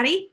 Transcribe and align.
everybody. 0.00 0.30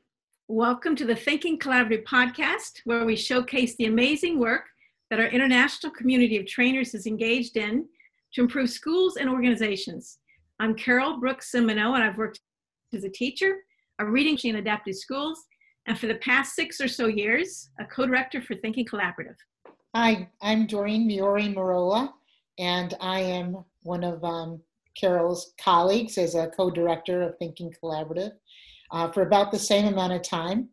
Welcome 0.48 0.96
to 0.96 1.06
the 1.06 1.14
Thinking 1.14 1.60
Collaborative 1.60 2.06
podcast, 2.06 2.80
where 2.86 3.04
we 3.04 3.18
showcase 3.18 3.76
the 3.76 3.88
amazing 3.88 4.40
work 4.40 4.62
that 5.10 5.20
our 5.20 5.26
international 5.26 5.92
community 5.92 6.38
of 6.38 6.48
trainers 6.48 6.94
is 6.94 7.06
engaged 7.06 7.58
in 7.58 7.86
to 8.34 8.42
improve 8.42 8.70
schools 8.70 9.18
and 9.18 9.30
organizations. 9.30 10.20
I'm 10.62 10.74
Carol 10.74 11.20
Brooks 11.20 11.52
Simoneau, 11.52 11.96
and 11.96 12.04
I've 12.04 12.18
worked 12.18 12.40
as 12.94 13.04
a 13.04 13.10
teacher, 13.10 13.58
a 14.00 14.06
reading 14.06 14.38
in 14.46 14.56
adaptive 14.56 14.96
schools, 14.96 15.44
and 15.86 16.00
for 16.00 16.08
the 16.08 16.16
past 16.16 16.56
six 16.56 16.80
or 16.80 16.88
so 16.88 17.08
years, 17.08 17.70
a 17.78 17.84
co-director 17.84 18.42
for 18.42 18.56
Thinking 18.56 18.86
Collaborative. 18.86 19.36
Hi, 19.94 20.30
I'm 20.42 20.66
Doreen 20.66 21.10
Miori 21.10 21.54
Marola, 21.54 22.14
and 22.58 22.94
I 23.02 23.20
am 23.20 23.66
one 23.84 24.06
of 24.06 24.24
um, 24.24 24.62
Carol's 24.98 25.52
colleagues 25.62 26.18
as 26.18 26.36
a 26.36 26.48
co-director 26.56 27.22
of 27.22 27.38
Thinking 27.38 27.74
Collaborative 27.84 28.32
uh, 28.92 29.10
for 29.12 29.22
about 29.22 29.52
the 29.52 29.60
same 29.60 29.86
amount 29.86 30.14
of 30.14 30.22
time. 30.22 30.70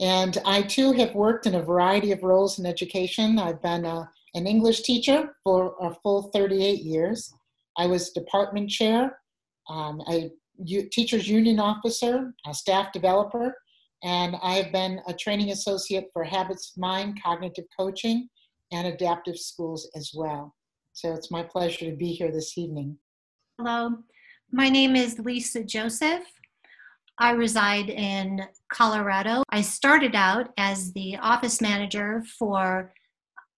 And 0.00 0.38
I 0.46 0.62
too 0.62 0.92
have 0.92 1.14
worked 1.14 1.46
in 1.46 1.54
a 1.54 1.62
variety 1.62 2.12
of 2.12 2.22
roles 2.22 2.58
in 2.58 2.66
education. 2.66 3.38
I've 3.38 3.62
been 3.62 3.84
a, 3.84 4.00
uh, 4.00 4.06
an 4.34 4.46
English 4.46 4.82
teacher 4.82 5.36
for 5.42 5.74
a 5.80 5.92
full 6.02 6.30
38 6.32 6.80
years. 6.80 7.34
I 7.76 7.86
was 7.86 8.10
department 8.10 8.70
chair, 8.70 9.18
um, 9.68 10.00
a 10.08 10.30
U- 10.64 10.88
teachers 10.88 11.28
union 11.28 11.58
officer, 11.58 12.32
a 12.46 12.54
staff 12.54 12.92
developer, 12.92 13.56
and 14.02 14.36
I 14.42 14.54
have 14.54 14.72
been 14.72 15.00
a 15.08 15.14
training 15.14 15.50
associate 15.50 16.08
for 16.12 16.22
Habits 16.22 16.72
of 16.72 16.80
Mind, 16.80 17.20
cognitive 17.22 17.64
coaching, 17.76 18.28
and 18.72 18.86
adaptive 18.86 19.38
schools 19.38 19.90
as 19.96 20.12
well. 20.14 20.54
So 20.92 21.12
it's 21.12 21.30
my 21.30 21.42
pleasure 21.42 21.90
to 21.90 21.96
be 21.96 22.12
here 22.12 22.30
this 22.30 22.56
evening. 22.56 22.96
Hello, 23.58 23.96
my 24.52 24.68
name 24.68 24.96
is 24.96 25.18
Lisa 25.18 25.64
Joseph. 25.64 26.24
I 27.20 27.32
reside 27.32 27.90
in 27.90 28.40
Colorado. 28.72 29.42
I 29.50 29.60
started 29.60 30.14
out 30.14 30.54
as 30.56 30.94
the 30.94 31.18
office 31.18 31.60
manager 31.60 32.24
for 32.38 32.94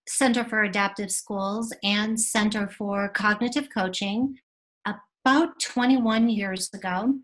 Center 0.09 0.43
for 0.43 0.65
Adaptive 0.65 1.13
Schools 1.13 1.73
and 1.85 2.21
Center 2.21 2.67
for 2.67 3.09
Cognitive 3.11 3.69
Coaching 3.73 4.37
about 4.85 5.61
21 5.61 6.29
years 6.29 6.71
ago 6.75 7.15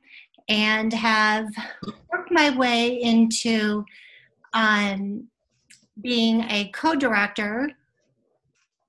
and 0.48 0.92
have 0.92 1.48
worked 2.12 2.30
my 2.30 2.56
way 2.56 3.02
into 3.02 3.84
um, 4.52 5.26
being 6.00 6.42
a 6.42 6.70
co-director 6.72 7.72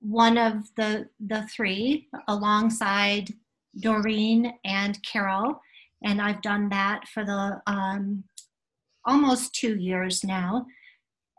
one 0.02 0.38
of 0.38 0.54
the 0.76 1.06
the 1.26 1.42
three 1.48 2.08
alongside 2.28 3.28
doreen 3.80 4.54
and 4.64 5.02
carol 5.02 5.60
and 6.04 6.20
I've 6.20 6.42
done 6.42 6.68
that 6.70 7.06
for 7.08 7.24
the 7.24 7.60
um, 7.66 8.24
almost 9.04 9.54
two 9.54 9.76
years 9.76 10.24
now, 10.24 10.66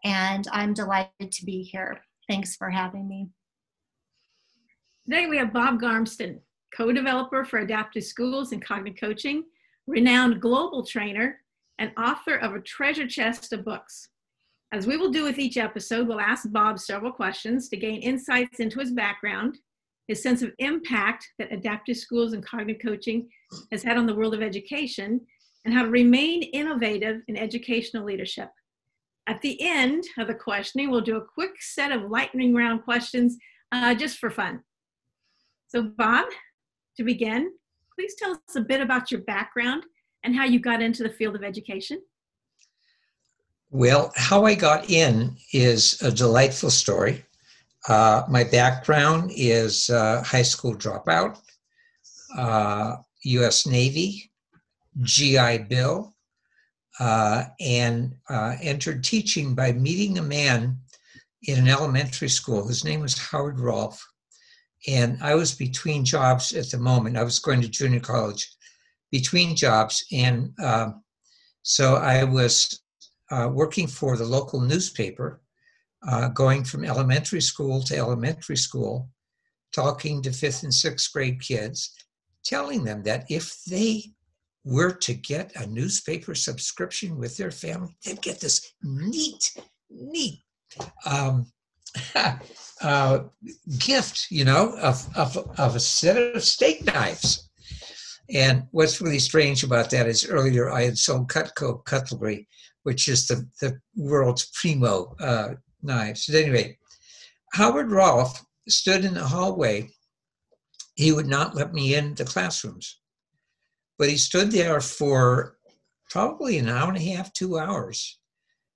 and 0.04 0.48
I'm 0.52 0.74
delighted 0.74 1.32
to 1.32 1.46
be 1.46 1.64
here. 1.64 2.02
Thanks 2.30 2.56
for 2.56 2.70
having 2.70 3.08
me. 3.08 3.30
Today 5.06 5.28
we 5.28 5.38
have 5.38 5.54
Bob 5.54 5.82
Garmston, 5.82 6.40
co-developer 6.76 7.44
for 7.44 7.60
Adaptive 7.60 8.04
Schools 8.04 8.52
and 8.52 8.64
Cognitive 8.64 9.00
Coaching, 9.00 9.44
renowned 9.88 10.42
global 10.42 10.86
trainer, 10.86 11.40
and 11.80 11.92
author 11.98 12.36
of 12.36 12.54
a 12.54 12.62
treasure 12.62 13.08
chest 13.08 13.52
of 13.52 13.66
books. 13.66 14.10
As 14.72 14.88
we 14.88 14.96
will 14.96 15.12
do 15.12 15.24
with 15.24 15.40
each 15.40 15.58
episode, 15.58 16.08
we'll 16.08 16.22
ask 16.22 16.50
Bob 16.52 16.80
several 16.80 17.12
questions 17.12 17.68
to 17.70 17.78
gain 17.78 18.02
insights 18.02 18.60
into 18.60 18.80
his 18.80 18.92
background, 18.92 19.58
his 20.08 20.22
sense 20.22 20.42
of 20.42 20.52
impact 20.60 21.28
that 21.40 21.54
adaptive 21.54 21.98
schools 21.98 22.34
and 22.34 22.46
cognitive 22.46 22.82
coaching 22.82 23.30
has 23.72 23.84
had 23.84 23.98
on 23.98 24.06
the 24.06 24.16
world 24.16 24.34
of 24.34 24.42
education, 24.42 25.22
and 25.66 25.74
how 25.74 25.84
to 25.84 25.90
remain 25.90 26.44
innovative 26.44 27.22
in 27.28 27.38
educational 27.38 28.04
leadership. 28.04 28.50
At 29.28 29.42
the 29.42 29.62
end 29.62 30.04
of 30.18 30.28
the 30.28 30.34
questioning, 30.34 30.90
we'll 30.90 31.02
do 31.02 31.18
a 31.18 31.26
quick 31.26 31.62
set 31.62 31.92
of 31.92 32.10
lightning 32.10 32.56
round 32.56 32.84
questions 32.84 33.38
uh, 33.72 33.94
just 33.94 34.18
for 34.18 34.30
fun. 34.30 34.62
So, 35.68 35.84
Bob, 35.84 36.26
to 36.98 37.04
begin, 37.04 37.52
please 37.96 38.16
tell 38.18 38.32
us 38.32 38.56
a 38.56 38.62
bit 38.62 38.82
about 38.82 39.12
your 39.12 39.22
background 39.22 39.84
and 40.24 40.36
how 40.36 40.46
you 40.46 40.60
got 40.60 40.82
into 40.82 41.04
the 41.04 41.10
field 41.10 41.36
of 41.36 41.44
education. 41.44 42.02
Well, 43.70 44.12
how 44.18 44.46
I 44.46 44.56
got 44.56 44.90
in 44.90 45.38
is 45.54 46.02
a 46.02 46.12
delightful 46.12 46.72
story. 46.72 47.24
Uh, 47.88 48.24
my 48.30 48.44
background 48.44 49.32
is 49.36 49.90
uh, 49.90 50.22
high 50.24 50.44
school 50.44 50.76
dropout, 50.76 51.40
uh, 52.38 52.98
U.S. 53.24 53.66
Navy, 53.66 54.32
GI 55.02 55.60
Bill, 55.70 56.16
uh, 57.00 57.46
and 57.60 58.14
uh, 58.30 58.56
entered 58.62 59.04
teaching 59.04 59.56
by 59.56 59.72
meeting 59.72 60.20
a 60.20 60.22
man 60.22 60.78
in 61.44 61.58
an 61.58 61.68
elementary 61.68 62.30
school. 62.30 62.68
His 62.68 62.86
name 62.86 63.02
was 63.02 63.18
Howard 63.18 63.60
Rolfe. 63.60 64.06
And 64.88 65.18
I 65.22 65.36
was 65.36 65.54
between 65.54 66.06
jobs 66.06 66.54
at 66.54 66.70
the 66.70 66.78
moment. 66.78 67.18
I 67.18 67.24
was 67.24 67.40
going 67.40 67.62
to 67.62 67.68
junior 67.68 68.00
college 68.00 68.48
between 69.12 69.56
jobs. 69.56 70.04
And 70.12 70.54
um, 70.64 71.04
so 71.64 71.96
I 71.96 72.24
was 72.24 72.82
working 73.32 73.88
for 73.88 74.18
the 74.18 74.26
local 74.26 74.60
newspaper 74.60 75.42
uh, 76.08 76.30
going 76.30 76.64
from 76.64 76.84
elementary 76.84 77.42
school 77.42 77.82
to 77.84 77.98
elementary 77.98 78.58
school, 78.58 79.10
talking 79.74 80.22
to 80.22 80.32
fifth 80.32 80.64
and 80.64 80.74
sixth 80.74 81.12
grade 81.14 81.42
kids, 81.42 81.94
telling 82.44 82.84
them 82.84 83.04
that 83.04 83.26
if 83.30 83.64
they 83.66 84.04
were 84.64 84.92
to 84.92 85.14
get 85.14 85.56
a 85.56 85.68
newspaper 85.68 86.36
subscription 86.36 87.18
with 87.18 87.38
their 87.38 87.52
family, 87.52 87.96
they'd 88.06 88.22
get 88.22 88.40
this 88.40 88.74
neat, 88.84 89.58
neat 89.90 90.40
um, 91.06 91.46
uh, 92.82 93.20
gift, 93.80 94.28
you 94.30 94.46
know, 94.46 94.76
of, 94.78 95.06
of, 95.16 95.38
of 95.58 95.76
a 95.76 95.80
set 95.80 96.18
of 96.18 96.44
steak 96.44 96.86
knives. 96.86 97.50
And 98.34 98.64
what's 98.72 99.02
really 99.02 99.20
strange 99.20 99.64
about 99.64 99.90
that 99.90 100.08
is 100.08 100.30
earlier 100.30 100.72
I 100.72 100.84
had 100.84 100.98
sold 100.98 101.30
Cutco 101.30 101.84
cutlery, 101.84 102.48
which 102.84 103.08
is 103.08 103.28
the, 103.28 103.46
the 103.60 103.78
world's 103.96 104.50
primo 104.54 105.16
uh, 105.20 105.56
knives. 105.84 106.30
At 106.30 106.36
anyway, 106.36 106.78
Howard 107.54 107.92
Rolfe 107.92 108.44
stood 108.68 109.06
in 109.06 109.14
the 109.14 109.26
hallway. 109.28 109.90
He 110.96 111.12
would 111.12 111.28
not 111.28 111.56
let 111.56 111.74
me 111.74 111.96
in 111.96 112.16
the 112.16 112.26
classrooms, 112.26 113.00
but 113.98 114.10
he 114.10 114.18
stood 114.18 114.52
there 114.52 114.82
for 114.82 115.58
probably 116.10 116.58
an 116.58 116.70
hour 116.70 116.90
and 116.90 116.98
a 116.98 117.12
half, 117.16 117.32
two 117.34 117.58
hours, 117.58 118.20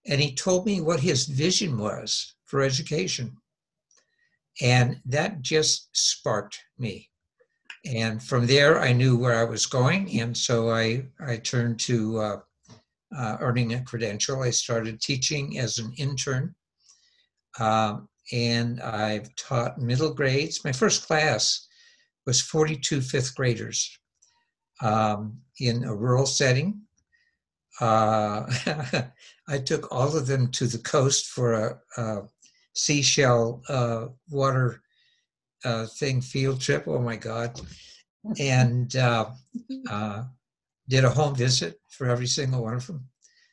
and 0.08 0.22
he 0.22 0.34
told 0.34 0.66
me 0.66 0.82
what 0.82 1.00
his 1.00 1.26
vision 1.26 1.78
was 1.78 2.36
for 2.46 2.62
education. 2.62 3.36
And 4.62 5.02
that 5.06 5.42
just 5.42 5.90
sparked 5.92 6.60
me. 6.78 7.10
And 7.86 8.24
from 8.24 8.48
there, 8.48 8.80
I 8.80 8.94
knew 8.94 9.18
where 9.18 9.36
I 9.36 9.44
was 9.44 9.66
going. 9.66 10.20
And 10.20 10.36
so 10.36 10.72
I, 10.72 11.06
I 11.20 11.38
turned 11.38 11.80
to 11.82 12.18
uh, 12.18 12.40
uh, 13.16 13.38
earning 13.40 13.74
a 13.74 13.84
credential. 13.84 14.42
I 14.42 14.50
started 14.50 15.02
teaching 15.02 15.60
as 15.60 15.78
an 15.78 15.94
intern 15.98 16.56
um, 17.60 18.08
and 18.32 18.82
I've 18.82 19.36
taught 19.36 19.80
middle 19.80 20.14
grades. 20.14 20.64
My 20.64 20.72
first 20.72 21.06
class 21.08 21.68
was 22.26 22.42
42 22.42 23.02
fifth 23.02 23.36
graders 23.36 23.98
um, 24.82 25.40
in 25.60 25.84
a 25.84 25.96
rural 25.96 26.26
setting. 26.26 26.82
Uh, 27.80 28.46
I 29.48 29.58
took 29.60 29.92
all 29.92 30.16
of 30.16 30.28
them 30.28 30.50
to 30.52 30.66
the 30.66 30.80
coast 30.80 31.28
for 31.28 31.54
a, 31.54 31.80
a 31.98 32.22
seashell 32.74 33.62
uh, 33.70 34.08
water 34.30 34.82
uh, 35.64 35.86
thing 35.86 36.22
field 36.22 36.62
trip. 36.62 36.86
Oh 36.88 37.00
my 37.00 37.16
God. 37.16 37.60
And 38.40 38.96
uh, 38.96 39.30
uh, 39.90 40.24
did 40.90 41.04
a 41.04 41.10
home 41.10 41.36
visit 41.36 41.80
for 41.90 42.08
every 42.08 42.28
single 42.28 42.64
one 42.64 42.76
of 42.76 42.88
them. 42.88 43.08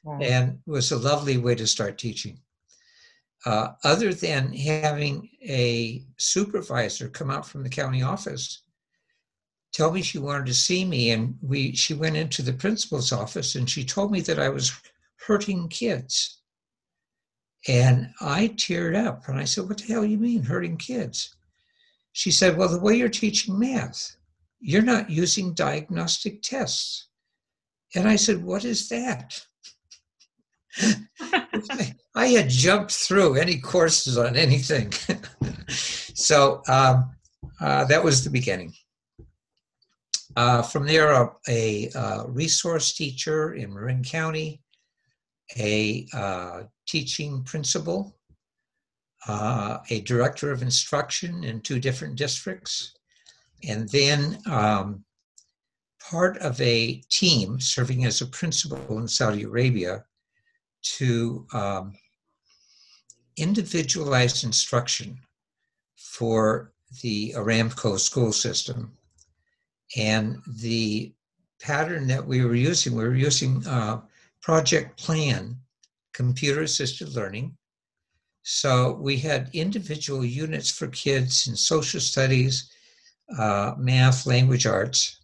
Wow. 0.04 0.18
And 0.20 0.58
it 0.66 0.70
was 0.70 0.92
a 0.92 0.98
lovely 0.98 1.36
way 1.36 1.54
to 1.54 1.66
start 1.66 1.98
teaching 1.98 2.38
uh, 3.44 3.68
other 3.84 4.14
than 4.14 4.52
having 4.52 5.28
a 5.42 6.04
supervisor 6.16 7.08
come 7.08 7.30
out 7.30 7.46
from 7.46 7.62
the 7.62 7.68
county 7.68 8.02
office 8.02 8.62
tell 9.72 9.90
me 9.90 10.02
she 10.02 10.18
wanted 10.18 10.46
to 10.46 10.54
see 10.54 10.84
me 10.84 11.10
and 11.10 11.36
we 11.40 11.74
she 11.74 11.94
went 11.94 12.16
into 12.16 12.42
the 12.42 12.52
principal's 12.52 13.12
office 13.12 13.54
and 13.54 13.68
she 13.68 13.84
told 13.84 14.12
me 14.12 14.20
that 14.20 14.38
i 14.38 14.48
was 14.48 14.72
hurting 15.26 15.68
kids. 15.68 16.40
And 17.68 18.12
i 18.20 18.48
teared 18.48 18.96
up 18.96 19.28
and 19.28 19.38
i 19.38 19.44
said 19.44 19.68
what 19.68 19.78
the 19.78 19.84
hell 19.84 20.02
do 20.02 20.08
you 20.08 20.18
mean 20.18 20.42
hurting 20.42 20.76
kids? 20.76 21.34
She 22.12 22.30
said 22.30 22.56
well 22.56 22.68
the 22.68 22.80
way 22.80 22.94
you're 22.94 23.08
teaching 23.08 23.58
math 23.58 24.16
you're 24.64 24.82
not 24.82 25.10
using 25.10 25.54
diagnostic 25.54 26.42
tests. 26.42 27.08
And 27.94 28.08
i 28.08 28.16
said 28.16 28.42
what 28.44 28.64
is 28.64 28.88
that 28.90 29.46
I 32.14 32.26
had 32.28 32.48
jumped 32.48 32.92
through 32.92 33.36
any 33.36 33.58
courses 33.58 34.18
on 34.18 34.36
anything. 34.36 34.92
so 35.68 36.62
um, 36.68 37.10
uh, 37.60 37.84
that 37.84 38.02
was 38.02 38.24
the 38.24 38.30
beginning. 38.30 38.72
Uh, 40.34 40.62
from 40.62 40.86
there, 40.86 41.12
a, 41.12 41.30
a 41.48 41.90
uh, 41.94 42.24
resource 42.26 42.94
teacher 42.94 43.54
in 43.54 43.72
Marin 43.72 44.02
County, 44.02 44.62
a 45.58 46.06
uh, 46.14 46.62
teaching 46.86 47.42
principal, 47.44 48.16
uh, 49.28 49.78
a 49.90 50.00
director 50.02 50.50
of 50.50 50.62
instruction 50.62 51.44
in 51.44 51.60
two 51.60 51.78
different 51.78 52.16
districts, 52.16 52.94
and 53.68 53.88
then 53.90 54.38
um, 54.50 55.04
part 56.00 56.38
of 56.38 56.58
a 56.60 57.02
team 57.10 57.60
serving 57.60 58.04
as 58.06 58.22
a 58.22 58.26
principal 58.26 58.98
in 58.98 59.06
Saudi 59.06 59.42
Arabia 59.42 60.04
to 60.82 61.46
um, 61.52 61.94
individualize 63.36 64.44
instruction 64.44 65.18
for 65.96 66.72
the 67.02 67.32
Aramco 67.36 67.98
school 67.98 68.32
system. 68.32 68.92
And 69.96 70.42
the 70.46 71.12
pattern 71.60 72.06
that 72.08 72.26
we 72.26 72.44
were 72.44 72.54
using, 72.54 72.94
we 72.94 73.04
were 73.04 73.14
using 73.14 73.66
uh, 73.66 74.00
Project 74.42 74.98
Plan, 74.98 75.56
computer 76.12 76.62
assisted 76.62 77.14
learning. 77.14 77.56
So 78.42 78.94
we 79.00 79.16
had 79.18 79.50
individual 79.52 80.24
units 80.24 80.70
for 80.70 80.88
kids 80.88 81.46
in 81.46 81.54
social 81.54 82.00
studies, 82.00 82.70
uh, 83.38 83.74
math, 83.78 84.26
language 84.26 84.66
arts. 84.66 85.20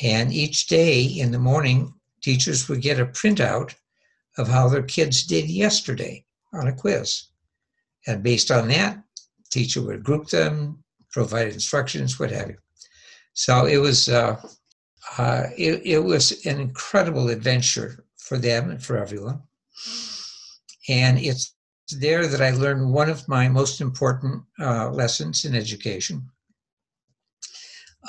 And 0.00 0.32
each 0.32 0.68
day 0.68 1.02
in 1.02 1.32
the 1.32 1.38
morning, 1.38 1.92
teachers 2.22 2.68
would 2.68 2.80
get 2.80 3.00
a 3.00 3.06
printout 3.06 3.74
of 4.38 4.48
how 4.48 4.68
their 4.68 4.82
kids 4.82 5.24
did 5.24 5.50
yesterday 5.50 6.24
on 6.52 6.68
a 6.68 6.74
quiz. 6.74 7.24
And 8.06 8.22
based 8.22 8.50
on 8.50 8.68
that, 8.68 9.02
teacher 9.50 9.82
would 9.82 10.04
group 10.04 10.28
them, 10.28 10.82
provide 11.10 11.48
instructions, 11.48 12.18
what 12.18 12.30
have 12.30 12.48
you. 12.48 12.56
So 13.34 13.66
it 13.66 13.78
was 13.78 14.08
uh, 14.08 14.40
uh, 15.16 15.44
it, 15.56 15.82
it 15.84 15.98
was 16.00 16.44
an 16.44 16.60
incredible 16.60 17.28
adventure 17.28 18.04
for 18.16 18.38
them 18.38 18.70
and 18.70 18.82
for 18.82 18.98
everyone. 18.98 19.40
And 20.88 21.18
it's 21.18 21.54
there 21.98 22.26
that 22.26 22.42
I 22.42 22.50
learned 22.50 22.92
one 22.92 23.08
of 23.08 23.28
my 23.28 23.48
most 23.48 23.80
important 23.80 24.42
uh, 24.60 24.90
lessons 24.90 25.44
in 25.44 25.54
education. 25.54 26.28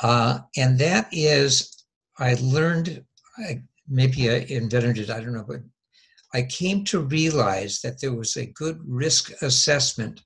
Uh, 0.03 0.39
and 0.57 0.77
that 0.79 1.07
is, 1.11 1.83
I 2.17 2.35
learned, 2.41 3.03
I, 3.37 3.61
maybe 3.87 4.29
I 4.29 4.45
invented 4.49 4.97
it, 4.97 5.09
I 5.09 5.19
don't 5.19 5.33
know, 5.33 5.45
but 5.47 5.61
I 6.33 6.43
came 6.43 6.83
to 6.85 6.99
realize 6.99 7.81
that 7.81 7.99
there 7.99 8.13
was 8.13 8.37
a 8.37 8.45
good 8.45 8.79
risk 8.85 9.31
assessment 9.41 10.21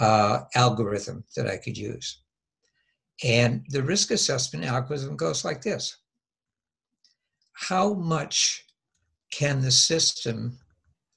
uh, 0.00 0.42
algorithm 0.54 1.24
that 1.34 1.48
I 1.48 1.56
could 1.56 1.76
use. 1.76 2.22
And 3.24 3.64
the 3.68 3.82
risk 3.82 4.10
assessment 4.10 4.64
algorithm 4.64 5.16
goes 5.16 5.44
like 5.44 5.62
this 5.62 5.96
How 7.52 7.94
much 7.94 8.64
can 9.32 9.60
the 9.60 9.70
system 9.70 10.58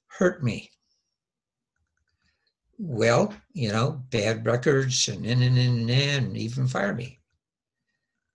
hurt 0.06 0.42
me? 0.42 0.70
Well, 2.78 3.34
you 3.52 3.70
know, 3.70 4.02
bad 4.10 4.46
records 4.46 5.08
and, 5.08 5.26
and, 5.26 5.42
and, 5.42 5.58
and, 5.58 5.90
and 5.90 6.36
even 6.36 6.66
fire 6.66 6.94
me. 6.94 7.20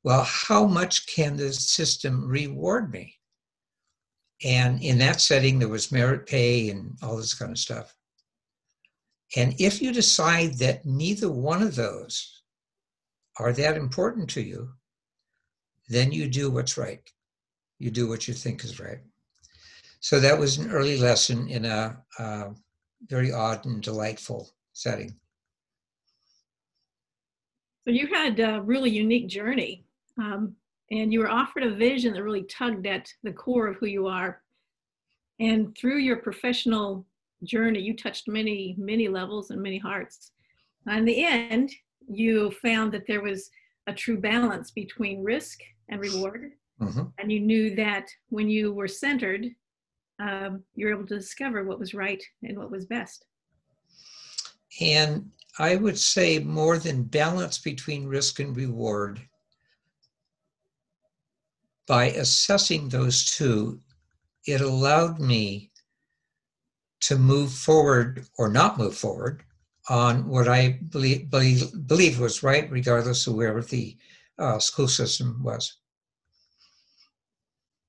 Well, 0.04 0.24
how 0.24 0.68
much 0.68 1.08
can 1.08 1.36
the 1.36 1.52
system 1.52 2.28
reward 2.28 2.92
me? 2.92 3.16
And 4.44 4.82
in 4.84 4.98
that 5.00 5.22
setting, 5.22 5.60
there 5.60 5.70
was 5.70 5.92
merit 5.92 6.28
pay 6.28 6.70
and 6.70 6.98
all 7.02 7.16
this 7.16 7.34
kind 7.34 7.52
of 7.52 7.58
stuff. 7.58 7.96
And 9.36 9.56
if 9.60 9.82
you 9.82 9.92
decide 9.92 10.56
that 10.56 10.86
neither 10.86 11.32
one 11.32 11.62
of 11.62 11.76
those 11.76 12.44
are 13.40 13.54
that 13.54 13.78
important 13.78 14.30
to 14.32 14.42
you, 14.42 14.70
then 15.90 16.12
you 16.12 16.28
do 16.28 16.50
what's 16.50 16.78
right. 16.78 17.02
You 17.80 17.92
do 17.92 18.08
what 18.08 18.28
you 18.28 18.34
think 18.34 18.64
is 18.64 18.80
right. 18.80 19.00
So 20.00 20.20
that 20.20 20.38
was 20.38 20.58
an 20.58 20.72
early 20.72 20.98
lesson 20.98 21.48
in 21.48 21.66
a, 21.66 21.98
a 22.20 22.52
very 23.08 23.32
odd 23.32 23.66
and 23.66 23.82
delightful 23.82 24.50
setting. 24.74 25.16
So 27.86 27.92
you 27.92 28.08
had 28.08 28.40
a 28.40 28.62
really 28.62 28.90
unique 28.90 29.28
journey, 29.28 29.86
um, 30.18 30.56
and 30.92 31.12
you 31.12 31.20
were 31.20 31.30
offered 31.30 31.64
a 31.64 31.74
vision 31.74 32.14
that 32.14 32.24
really 32.24 32.44
tugged 32.44 32.86
at 32.86 33.10
the 33.24 33.32
core 33.32 33.68
of 33.68 33.78
who 33.78 33.88
you 33.88 34.08
are. 34.08 34.42
And 35.40 35.76
through 35.78 35.98
your 35.98 36.18
professional 36.18 37.06
journey, 37.44 37.82
you 37.82 37.96
touched 37.96 38.28
many, 38.28 38.76
many 38.78 39.08
levels 39.08 39.50
and 39.50 39.62
many 39.62 39.78
hearts. 39.78 40.32
In 40.88 41.06
the 41.06 41.26
end, 41.26 41.72
you 42.08 42.52
found 42.52 42.92
that 42.94 43.08
there 43.08 43.22
was 43.22 43.50
a 43.88 43.94
true 43.94 44.18
balance 44.18 44.72
between 44.72 45.24
risk 45.24 45.60
and 45.90 46.00
reward. 46.00 46.52
Mm-hmm. 46.82 47.04
And 47.18 47.32
you 47.32 47.40
knew 47.40 47.76
that 47.76 48.08
when 48.30 48.50
you 48.50 48.74
were 48.74 48.88
centered, 48.88 49.48
um, 50.20 50.64
you 50.76 50.86
were 50.86 50.94
able 50.94 51.08
to 51.08 51.18
discover 51.18 51.64
what 51.64 51.80
was 51.80 51.94
right 51.94 52.24
and 52.44 52.58
what 52.58 52.72
was 52.72 52.86
best. 52.86 53.26
And 54.80 55.32
I 55.58 55.78
would 55.78 55.98
say 55.98 56.40
more 56.40 56.78
than 56.78 57.04
balance 57.04 57.58
between 57.58 58.08
risk 58.08 58.40
and 58.40 58.56
reward, 58.56 59.22
by 61.88 62.06
assessing 62.06 62.90
those 62.90 63.26
two, 63.26 63.80
it 64.46 64.62
allowed 64.62 65.20
me 65.20 65.72
to 67.02 67.18
move 67.18 67.52
forward 67.52 68.26
or 68.38 68.50
not 68.50 68.78
move 68.78 68.96
forward 68.96 69.44
on 69.90 70.28
what 70.28 70.48
I 70.48 70.80
believe, 70.90 71.30
believe, 71.30 71.88
believe 71.88 72.20
was 72.20 72.42
right, 72.42 72.70
regardless 72.72 73.28
of 73.28 73.36
where 73.36 73.62
the 73.62 73.96
uh, 74.40 74.58
school 74.60 74.88
system 74.88 75.42
was. 75.44 75.78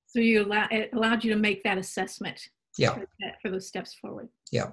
So 0.09 0.21
you 0.21 0.45
allow, 0.45 0.67
it 0.71 0.91
allowed 0.93 1.25
you 1.25 1.33
to 1.33 1.39
make 1.39 1.63
that 1.65 1.79
assessment. 1.79 2.41
Yeah. 2.79 2.95
For, 2.95 3.09
that, 3.21 3.37
for 3.41 3.51
those 3.51 3.67
steps 3.67 3.95
forward. 3.95 4.29
Yeah. 4.53 4.73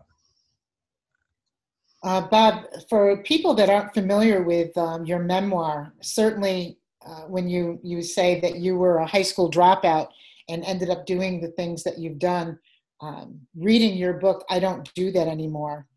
Uh, 2.03 2.27
Bob, 2.27 2.65
for 2.89 3.23
people 3.23 3.53
that 3.53 3.69
aren't 3.69 3.93
familiar 3.93 4.43
with 4.43 4.77
um, 4.77 5.05
your 5.05 5.19
memoir, 5.19 5.93
certainly 6.01 6.77
uh, 7.05 7.21
when 7.21 7.47
you, 7.47 7.79
you 7.83 8.01
say 8.01 8.39
that 8.41 8.57
you 8.57 8.75
were 8.75 8.97
a 8.97 9.07
high 9.07 9.21
school 9.21 9.49
dropout 9.49 10.07
and 10.49 10.63
ended 10.63 10.89
up 10.89 11.05
doing 11.05 11.41
the 11.41 11.49
things 11.49 11.83
that 11.83 11.97
you've 11.97 12.19
done, 12.19 12.57
um, 13.01 13.39
reading 13.55 13.97
your 13.97 14.13
book, 14.13 14.45
I 14.49 14.59
Don't 14.59 14.89
Do 14.95 15.11
That 15.11 15.27
Anymore, 15.27 15.87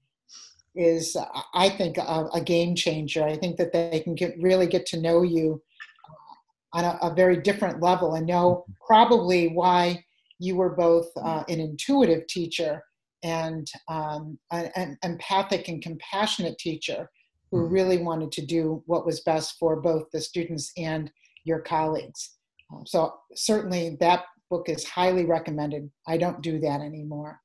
is, 0.75 1.17
uh, 1.17 1.41
I 1.55 1.69
think, 1.69 1.99
a, 1.99 2.29
a, 2.35 2.41
game 2.41 2.75
changer. 2.75 3.25
I 3.25 3.37
think 3.37 3.57
that 3.57 3.73
they 3.73 4.01
can 4.01 4.15
get, 4.15 4.35
really 4.41 4.67
get 4.67 4.85
to 4.87 5.01
know 5.01 5.23
you 5.23 5.63
uh, 6.75 6.79
on 6.79 6.85
a, 6.85 6.99
a 7.11 7.15
very 7.15 7.39
different 7.39 7.81
level 7.81 8.15
and 8.15 8.27
know 8.27 8.67
probably 8.87 9.49
why 9.49 10.05
you 10.39 10.57
were 10.57 10.71
both 10.71 11.09
uh, 11.17 11.45
an 11.49 11.61
intuitive 11.61 12.27
teacher 12.27 12.83
and 13.23 13.67
um, 13.89 14.39
an 14.51 14.99
empathic 15.03 15.69
and 15.69 15.83
compassionate 15.83 16.59
teacher 16.59 17.11
who 17.57 17.65
mm-hmm. 17.65 17.75
really 17.75 17.99
wanted 17.99 18.33
to 18.33 18.45
do 18.45 18.83
what 18.87 19.07
was 19.07 19.21
best 19.21 19.57
for 19.59 19.81
both 19.81 20.11
the 20.13 20.21
students 20.21 20.73
and 20.77 21.11
your 21.45 21.61
colleagues. 21.61 22.37
Um, 22.73 22.85
so 22.87 23.15
certainly 23.35 23.97
that 24.01 24.25
book 24.51 24.69
is 24.69 24.85
highly 24.85 25.25
recommended. 25.25 25.91
I 26.07 26.17
don't 26.19 26.43
do 26.43 26.59
that 26.61 26.81
anymore. 26.81 27.41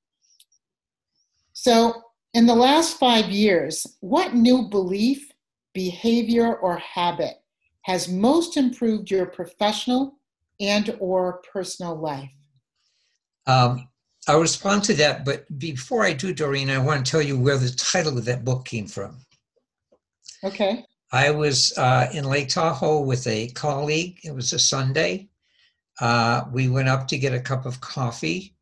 So, 1.54 2.02
in 2.34 2.46
the 2.46 2.56
last 2.56 2.98
five 2.98 3.30
years, 3.30 3.86
what 4.00 4.34
new 4.34 4.70
belief, 4.70 5.32
behavior, 5.74 6.56
or 6.56 6.78
habit 6.78 7.36
has 7.82 8.08
most 8.08 8.56
improved 8.56 9.12
your 9.12 9.26
professional 9.26 10.18
and 10.60 10.96
or 11.00 11.42
personal 11.52 11.96
life? 11.96 12.32
Um, 13.48 13.90
I'll 14.28 14.40
respond 14.40 14.84
to 14.86 14.94
that, 14.96 15.26
but 15.26 15.46
before 15.60 16.06
I 16.06 16.14
do, 16.14 16.34
Doreen, 16.34 16.70
I 16.70 16.78
want 16.78 17.06
to 17.06 17.12
tell 17.12 17.22
you 17.22 17.38
where 17.38 17.58
the 17.58 17.70
title 17.70 18.18
of 18.18 18.26
that 18.26 18.46
book 18.46 18.66
came 18.66 18.88
from. 18.88 19.18
Okay. 20.44 20.86
I 21.12 21.32
was 21.32 21.78
uh, 21.78 22.08
in 22.14 22.24
Lake 22.26 22.50
Tahoe 22.50 23.02
with 23.02 23.28
a 23.28 23.50
colleague. 23.50 24.20
It 24.24 24.34
was 24.34 24.54
a 24.54 24.60
Sunday, 24.60 25.30
uh, 26.02 26.46
we 26.52 26.68
went 26.68 26.90
up 26.90 27.08
to 27.08 27.18
get 27.18 27.34
a 27.34 27.40
cup 27.40 27.66
of 27.66 27.80
coffee, 27.80 28.56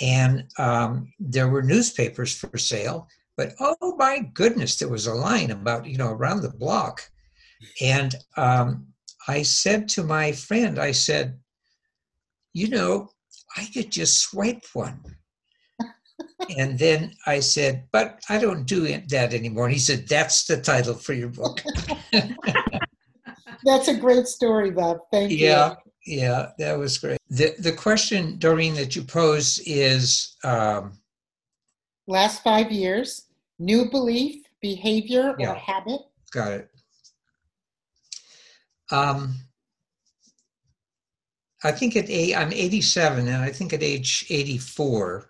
and 0.00 0.46
um, 0.58 1.12
there 1.18 1.48
were 1.48 1.62
newspapers 1.62 2.34
for 2.34 2.56
sale. 2.56 3.08
But 3.36 3.54
oh 3.60 3.94
my 3.98 4.20
goodness, 4.32 4.78
there 4.78 4.88
was 4.88 5.06
a 5.06 5.14
line 5.14 5.50
about 5.50 5.86
you 5.86 5.98
know 5.98 6.10
around 6.10 6.42
the 6.42 6.50
block, 6.50 7.02
and 7.80 8.14
um, 8.36 8.86
I 9.28 9.42
said 9.42 9.88
to 9.90 10.02
my 10.02 10.32
friend, 10.32 10.78
I 10.78 10.92
said, 10.92 11.38
you 12.54 12.68
know, 12.68 13.10
I 13.56 13.66
could 13.66 13.92
just 13.92 14.20
swipe 14.20 14.64
one. 14.72 15.02
And 16.56 16.78
then 16.78 17.12
I 17.26 17.40
said, 17.40 17.84
but 17.92 18.22
I 18.28 18.38
don't 18.38 18.64
do 18.64 18.86
that 19.08 19.34
anymore. 19.34 19.66
And 19.66 19.74
he 19.74 19.80
said, 19.80 20.06
that's 20.08 20.44
the 20.44 20.60
title 20.60 20.94
for 20.94 21.12
your 21.12 21.28
book. 21.28 21.62
that's 23.64 23.88
a 23.88 23.96
great 23.96 24.26
story, 24.26 24.70
Bob. 24.70 24.98
Thank 25.10 25.32
you. 25.32 25.38
Yeah, 25.38 25.74
yeah, 26.06 26.50
that 26.58 26.78
was 26.78 26.98
great. 26.98 27.18
The 27.28 27.54
the 27.58 27.72
question, 27.72 28.38
Doreen, 28.38 28.74
that 28.74 28.96
you 28.96 29.02
pose 29.02 29.60
is 29.66 30.36
um, 30.44 30.98
last 32.06 32.42
five 32.42 32.70
years, 32.70 33.26
new 33.58 33.90
belief, 33.90 34.42
behavior, 34.62 35.34
yeah, 35.38 35.52
or 35.52 35.54
habit. 35.56 36.00
Got 36.32 36.52
it. 36.52 36.70
Um, 38.90 39.34
I 41.64 41.72
think 41.72 41.96
at 41.96 42.08
eight, 42.08 42.34
I'm 42.34 42.52
87, 42.52 43.26
and 43.26 43.42
I 43.42 43.50
think 43.50 43.72
at 43.72 43.82
age 43.82 44.26
84, 44.30 45.28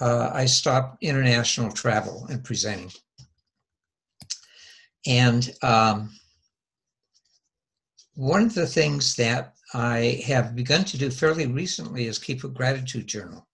uh, 0.00 0.30
I 0.32 0.46
stopped 0.46 1.02
international 1.02 1.70
travel 1.70 2.26
and 2.30 2.42
presenting. 2.42 2.90
And 5.06 5.54
um, 5.62 6.10
one 8.14 8.42
of 8.42 8.54
the 8.54 8.66
things 8.66 9.14
that 9.16 9.54
I 9.72 10.22
have 10.26 10.54
begun 10.54 10.84
to 10.84 10.98
do 10.98 11.10
fairly 11.10 11.46
recently 11.46 12.06
is 12.06 12.18
keep 12.18 12.44
a 12.44 12.48
gratitude 12.48 13.06
journal. 13.06 13.46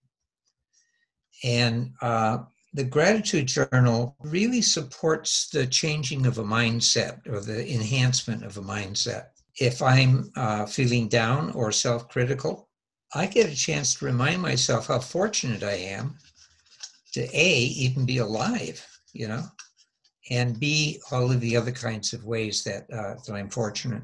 And 1.42 1.92
uh, 2.02 2.38
the 2.74 2.84
gratitude 2.84 3.46
journal 3.46 4.16
really 4.20 4.62
supports 4.62 5.48
the 5.48 5.66
changing 5.66 6.26
of 6.26 6.38
a 6.38 6.44
mindset 6.44 7.26
or 7.26 7.40
the 7.40 7.72
enhancement 7.72 8.44
of 8.44 8.58
a 8.58 8.62
mindset. 8.62 9.28
If 9.58 9.82
I'm 9.82 10.30
uh, 10.36 10.66
feeling 10.66 11.08
down 11.08 11.50
or 11.52 11.72
self 11.72 12.08
critical, 12.08 12.68
I 13.14 13.26
get 13.26 13.50
a 13.50 13.56
chance 13.56 13.94
to 13.94 14.04
remind 14.04 14.40
myself 14.40 14.86
how 14.86 15.00
fortunate 15.00 15.64
I 15.64 15.72
am 15.72 16.16
to 17.12 17.22
A, 17.32 17.54
even 17.58 18.06
be 18.06 18.18
alive, 18.18 18.84
you 19.12 19.28
know, 19.28 19.42
and 20.30 20.58
B, 20.58 21.00
all 21.10 21.30
of 21.30 21.40
the 21.40 21.56
other 21.56 21.72
kinds 21.72 22.12
of 22.12 22.24
ways 22.24 22.62
that, 22.64 22.86
uh, 22.92 23.14
that 23.26 23.34
I'm 23.34 23.50
fortunate. 23.50 24.02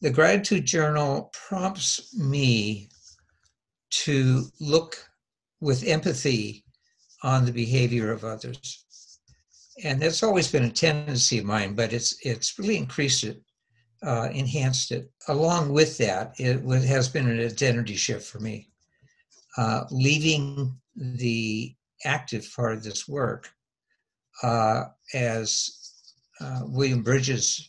The 0.00 0.10
gratitude 0.10 0.64
journal 0.64 1.30
prompts 1.32 2.16
me 2.16 2.88
to 3.90 4.46
look 4.60 4.96
with 5.60 5.86
empathy 5.86 6.64
on 7.22 7.44
the 7.44 7.52
behavior 7.52 8.10
of 8.10 8.24
others. 8.24 8.84
And 9.84 10.00
that's 10.02 10.22
always 10.22 10.50
been 10.50 10.64
a 10.64 10.70
tendency 10.70 11.38
of 11.38 11.44
mine, 11.44 11.74
but 11.74 11.92
it's 11.92 12.16
it's 12.22 12.58
really 12.58 12.76
increased 12.76 13.24
it, 13.24 13.40
uh, 14.02 14.28
enhanced 14.32 14.92
it. 14.92 15.10
Along 15.28 15.72
with 15.72 15.96
that, 15.98 16.34
it 16.38 16.60
has 16.84 17.08
been 17.08 17.28
an 17.28 17.40
identity 17.40 17.96
shift 17.96 18.26
for 18.26 18.40
me. 18.40 18.71
Uh, 19.56 19.84
leaving 19.90 20.74
the 20.96 21.74
active 22.04 22.48
part 22.54 22.74
of 22.74 22.82
this 22.82 23.06
work, 23.06 23.50
uh, 24.42 24.84
as 25.14 25.92
uh, 26.40 26.60
William 26.64 27.02
Bridges 27.02 27.68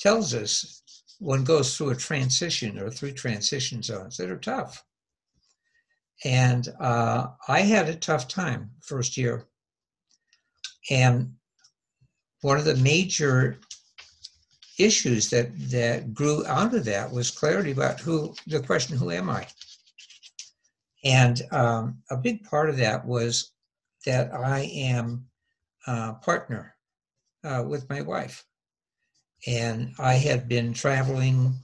tells 0.00 0.34
us, 0.34 0.82
one 1.18 1.44
goes 1.44 1.76
through 1.76 1.90
a 1.90 1.96
transition 1.96 2.78
or 2.78 2.90
through 2.90 3.12
transition 3.12 3.82
zones 3.82 4.16
that 4.16 4.30
are 4.30 4.38
tough. 4.38 4.84
And 6.24 6.68
uh, 6.80 7.28
I 7.48 7.60
had 7.60 7.88
a 7.88 7.94
tough 7.94 8.28
time 8.28 8.70
first 8.82 9.16
year. 9.16 9.46
And 10.90 11.32
one 12.42 12.58
of 12.58 12.64
the 12.64 12.76
major 12.76 13.58
issues 14.78 15.30
that 15.30 15.48
that 15.70 16.12
grew 16.12 16.44
out 16.46 16.74
of 16.74 16.84
that 16.84 17.10
was 17.10 17.30
clarity 17.30 17.70
about 17.70 18.00
who 18.00 18.34
the 18.46 18.60
question 18.60 18.96
who 18.96 19.10
am 19.10 19.30
i 19.30 19.46
and 21.06 21.42
um, 21.52 21.98
a 22.10 22.16
big 22.16 22.44
part 22.44 22.68
of 22.68 22.76
that 22.76 23.04
was 23.04 23.52
that 24.04 24.32
i 24.34 24.60
am 24.74 25.26
a 25.86 26.12
partner 26.14 26.74
uh, 27.44 27.62
with 27.66 27.88
my 27.88 28.00
wife 28.02 28.44
and 29.46 29.92
i 29.98 30.14
had 30.14 30.48
been 30.48 30.72
traveling 30.72 31.54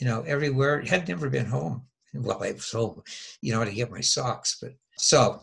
you 0.00 0.06
know 0.06 0.22
everywhere 0.22 0.80
had 0.80 1.08
never 1.08 1.28
been 1.28 1.46
home 1.46 1.82
well, 2.14 2.42
I 2.42 2.52
was 2.52 2.70
home, 2.70 3.02
you 3.40 3.52
know, 3.52 3.64
to 3.64 3.72
get 3.72 3.90
my 3.90 4.00
socks. 4.00 4.58
But 4.60 4.72
so 4.96 5.42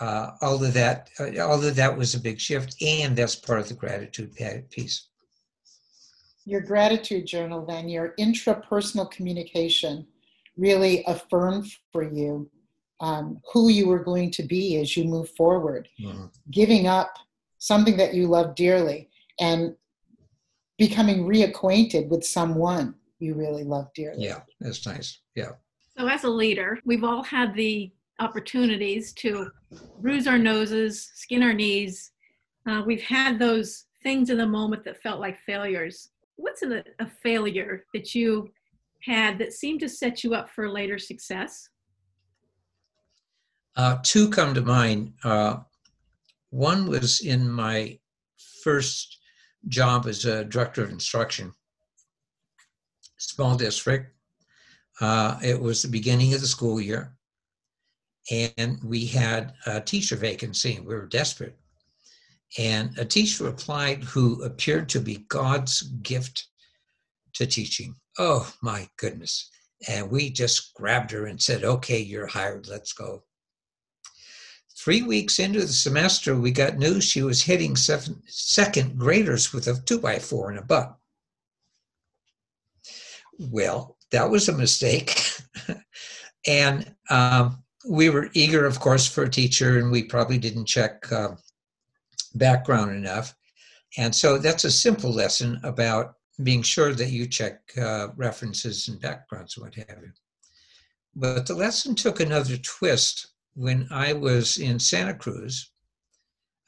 uh, 0.00 0.30
all 0.40 0.62
of 0.62 0.72
that, 0.74 1.10
uh, 1.18 1.38
all 1.40 1.62
of 1.64 1.76
that 1.76 1.96
was 1.96 2.14
a 2.14 2.20
big 2.20 2.40
shift, 2.40 2.76
and 2.82 3.16
that's 3.16 3.36
part 3.36 3.60
of 3.60 3.68
the 3.68 3.74
gratitude 3.74 4.34
piece. 4.70 5.08
Your 6.44 6.60
gratitude 6.60 7.26
journal, 7.26 7.64
then 7.64 7.88
your 7.88 8.14
intrapersonal 8.18 9.10
communication, 9.10 10.06
really 10.56 11.02
affirmed 11.06 11.66
for 11.90 12.02
you 12.02 12.50
um, 13.00 13.40
who 13.52 13.68
you 13.68 13.86
were 13.86 14.02
going 14.02 14.30
to 14.32 14.42
be 14.42 14.76
as 14.76 14.96
you 14.96 15.04
move 15.04 15.28
forward, 15.30 15.88
mm-hmm. 16.00 16.26
giving 16.50 16.86
up 16.86 17.14
something 17.58 17.96
that 17.96 18.14
you 18.14 18.26
love 18.26 18.54
dearly, 18.54 19.08
and 19.40 19.74
becoming 20.78 21.24
reacquainted 21.24 22.08
with 22.08 22.24
someone 22.24 22.94
you 23.18 23.34
really 23.34 23.64
love 23.64 23.92
dearly. 23.94 24.24
Yeah, 24.24 24.40
that's 24.60 24.86
nice. 24.86 25.20
Yeah. 25.34 25.52
So, 25.96 26.06
as 26.08 26.24
a 26.24 26.30
leader, 26.30 26.78
we've 26.84 27.04
all 27.04 27.22
had 27.22 27.54
the 27.54 27.92
opportunities 28.20 29.12
to 29.12 29.50
bruise 30.00 30.26
our 30.26 30.38
noses, 30.38 31.10
skin 31.14 31.42
our 31.42 31.52
knees. 31.52 32.12
Uh, 32.68 32.82
we've 32.86 33.02
had 33.02 33.38
those 33.38 33.84
things 34.02 34.30
in 34.30 34.38
the 34.38 34.46
moment 34.46 34.84
that 34.84 35.02
felt 35.02 35.20
like 35.20 35.38
failures. 35.40 36.10
What's 36.36 36.62
a, 36.62 36.84
a 36.98 37.06
failure 37.06 37.84
that 37.94 38.14
you 38.14 38.50
had 39.02 39.38
that 39.38 39.52
seemed 39.52 39.80
to 39.80 39.88
set 39.88 40.24
you 40.24 40.34
up 40.34 40.50
for 40.50 40.70
later 40.70 40.98
success? 40.98 41.68
Uh, 43.76 43.98
two 44.02 44.28
come 44.30 44.54
to 44.54 44.62
mind. 44.62 45.12
Uh, 45.24 45.56
one 46.50 46.86
was 46.86 47.20
in 47.20 47.50
my 47.50 47.98
first 48.62 49.18
job 49.68 50.06
as 50.06 50.24
a 50.24 50.44
director 50.44 50.82
of 50.84 50.90
instruction, 50.90 51.52
small 53.18 53.56
district, 53.56 54.14
uh, 55.00 55.38
it 55.42 55.60
was 55.60 55.82
the 55.82 55.88
beginning 55.88 56.34
of 56.34 56.40
the 56.40 56.46
school 56.46 56.80
year, 56.80 57.16
and 58.30 58.80
we 58.84 59.06
had 59.06 59.54
a 59.66 59.80
teacher 59.80 60.16
vacancy. 60.16 60.78
We 60.80 60.94
were 60.94 61.06
desperate. 61.06 61.58
And 62.56 62.96
a 62.98 63.04
teacher 63.04 63.48
applied 63.48 64.04
who 64.04 64.42
appeared 64.44 64.88
to 64.90 65.00
be 65.00 65.26
God's 65.28 65.82
gift 65.82 66.46
to 67.34 67.46
teaching. 67.46 67.96
Oh 68.18 68.50
my 68.62 68.88
goodness. 68.96 69.50
And 69.88 70.10
we 70.10 70.30
just 70.30 70.72
grabbed 70.74 71.10
her 71.10 71.26
and 71.26 71.42
said, 71.42 71.64
okay, 71.64 71.98
you're 71.98 72.28
hired, 72.28 72.68
let's 72.68 72.92
go. 72.92 73.24
Three 74.76 75.02
weeks 75.02 75.38
into 75.38 75.60
the 75.60 75.68
semester, 75.68 76.36
we 76.36 76.50
got 76.50 76.78
news 76.78 77.04
she 77.04 77.22
was 77.22 77.42
hitting 77.42 77.76
seven, 77.76 78.20
second 78.26 78.98
graders 78.98 79.52
with 79.52 79.68
a 79.68 79.80
two 79.86 80.00
by 80.00 80.18
four 80.18 80.50
in 80.50 80.58
a 80.58 80.62
butt. 80.62 80.96
Well, 83.38 83.96
that 84.10 84.28
was 84.28 84.48
a 84.48 84.52
mistake. 84.52 85.20
and 86.46 86.94
um, 87.08 87.62
we 87.88 88.10
were 88.10 88.30
eager, 88.32 88.66
of 88.66 88.80
course, 88.80 89.06
for 89.06 89.24
a 89.24 89.30
teacher, 89.30 89.78
and 89.78 89.90
we 89.90 90.02
probably 90.02 90.38
didn't 90.38 90.66
check 90.66 91.10
uh, 91.12 91.36
background 92.34 92.92
enough. 92.92 93.34
And 93.96 94.14
so 94.14 94.38
that's 94.38 94.64
a 94.64 94.70
simple 94.70 95.12
lesson 95.12 95.60
about 95.62 96.14
being 96.42 96.62
sure 96.62 96.92
that 96.92 97.10
you 97.10 97.28
check 97.28 97.60
uh, 97.80 98.08
references 98.16 98.88
and 98.88 99.00
backgrounds 99.00 99.56
and 99.56 99.64
what 99.64 99.74
have 99.74 100.02
you. 100.02 100.10
But 101.14 101.46
the 101.46 101.54
lesson 101.54 101.94
took 101.94 102.18
another 102.18 102.56
twist 102.56 103.33
when 103.54 103.86
I 103.90 104.12
was 104.12 104.58
in 104.58 104.78
Santa 104.78 105.14
Cruz, 105.14 105.70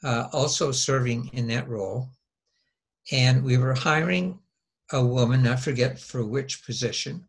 uh, 0.03 0.27
also 0.31 0.71
serving 0.71 1.29
in 1.33 1.47
that 1.47 1.67
role. 1.67 2.09
And 3.11 3.43
we 3.43 3.57
were 3.57 3.73
hiring 3.73 4.39
a 4.91 5.05
woman, 5.05 5.47
I 5.47 5.55
forget 5.55 5.99
for 5.99 6.25
which 6.25 6.65
position. 6.65 7.27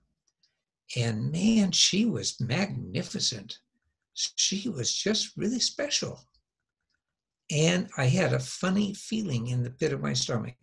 And 0.97 1.31
man, 1.31 1.73
she 1.73 2.05
was 2.07 2.41
magnificent. 2.41 3.59
She 4.15 4.69
was 4.69 4.95
just 4.95 5.37
really 5.37 5.61
special. 5.61 6.21
And 7.50 7.88
I 7.97 8.05
had 8.07 8.33
a 8.33 8.38
funny 8.38 8.95
feeling 8.95 9.49
in 9.49 9.62
the 9.62 9.71
pit 9.71 9.93
of 9.93 10.03
my 10.03 10.12
stomach. 10.12 10.57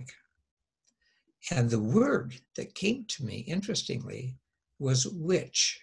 And 1.52 1.70
the 1.70 1.80
word 1.80 2.36
that 2.56 2.76
came 2.76 3.06
to 3.06 3.26
me, 3.26 3.40
interestingly, 3.40 4.38
was 4.80 5.08
witch. 5.08 5.80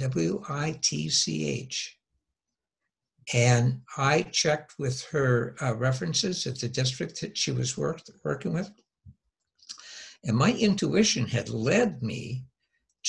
W 0.00 0.42
I 0.48 0.78
T 0.82 1.08
C 1.08 1.48
H. 1.48 1.96
And 3.32 3.82
I 3.96 4.22
checked 4.22 4.74
with 4.78 5.04
her 5.12 5.54
uh, 5.62 5.74
references 5.76 6.46
at 6.46 6.58
the 6.58 6.68
district 6.68 7.20
that 7.20 7.38
she 7.38 7.52
was 7.52 7.78
work, 7.78 8.00
working 8.24 8.52
with. 8.54 8.70
And 10.24 10.36
my 10.36 10.52
intuition 10.52 11.26
had 11.26 11.48
led 11.48 12.02
me 12.02 12.44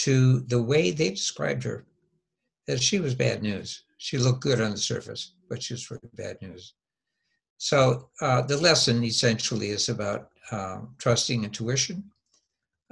to 0.04 0.42
the 0.42 0.62
way 0.62 0.92
they 0.92 1.10
described 1.10 1.64
her, 1.64 1.86
that 2.68 2.82
she 2.82 3.00
was 3.00 3.16
bad 3.16 3.42
news. 3.42 3.84
She 3.98 4.18
looked 4.18 4.42
good 4.42 4.62
on 4.62 4.72
the 4.72 4.78
surface, 4.78 5.34
but 5.50 5.62
she 5.64 5.74
was 5.74 5.90
really 5.92 6.10
bad 6.14 6.38
news. 6.42 6.74
So 7.58 8.10
uh, 8.22 8.42
the 8.44 8.58
lesson 8.58 9.04
essentially 9.04 9.70
is 9.70 9.90
about 9.90 10.30
uh, 10.52 10.82
trusting 10.98 11.44
intuition, 11.44 12.12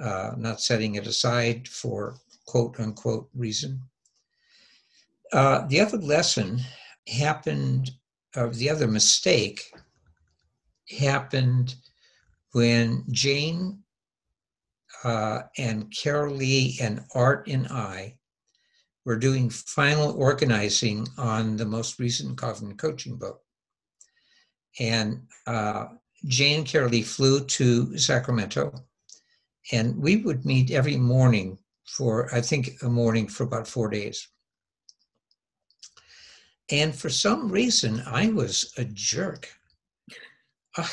uh, 0.02 0.32
not 0.38 0.62
setting 0.62 0.96
it 0.96 1.08
aside 1.08 1.68
for 1.68 2.18
quote 2.50 2.80
unquote 2.80 3.30
reason. 3.36 3.80
Uh, 5.32 5.68
the 5.68 5.80
other 5.80 6.00
lesson 6.00 6.60
happened, 7.08 7.92
or 8.36 8.50
the 8.50 8.68
other 8.68 8.88
mistake 8.88 9.62
happened 10.98 11.76
when 12.54 13.04
Jane 13.12 13.84
uh, 15.04 15.42
and 15.60 15.92
Carolee 15.92 16.82
and 16.82 17.06
Art 17.14 17.48
and 17.48 17.68
I 17.68 18.18
were 19.06 19.18
doing 19.18 19.52
final 19.52 20.12
organizing 20.14 21.08
on 21.20 21.56
the 21.56 21.66
most 21.66 22.00
recent 22.00 22.36
cognitive 22.36 22.78
coaching 22.78 23.16
book. 23.16 23.42
And 24.80 25.22
uh, 25.46 25.86
Jane 26.26 26.66
Carolee 26.66 27.06
flew 27.06 27.46
to 27.46 27.96
Sacramento, 27.96 28.74
and 29.72 29.96
we 29.96 30.16
would 30.16 30.46
meet 30.46 30.72
every 30.72 30.98
morning 30.98 31.59
for, 31.96 32.34
I 32.34 32.42
think, 32.42 32.82
a 32.82 32.90
morning 32.90 33.28
for 33.28 33.44
about 33.44 33.68
four 33.68 33.90
days. 33.90 34.28
And 36.72 36.94
for 36.94 37.10
some 37.10 37.52
reason, 37.52 38.04
I 38.06 38.28
was 38.28 38.74
a 38.78 38.86
jerk. 38.86 39.50
Uh, 40.78 40.88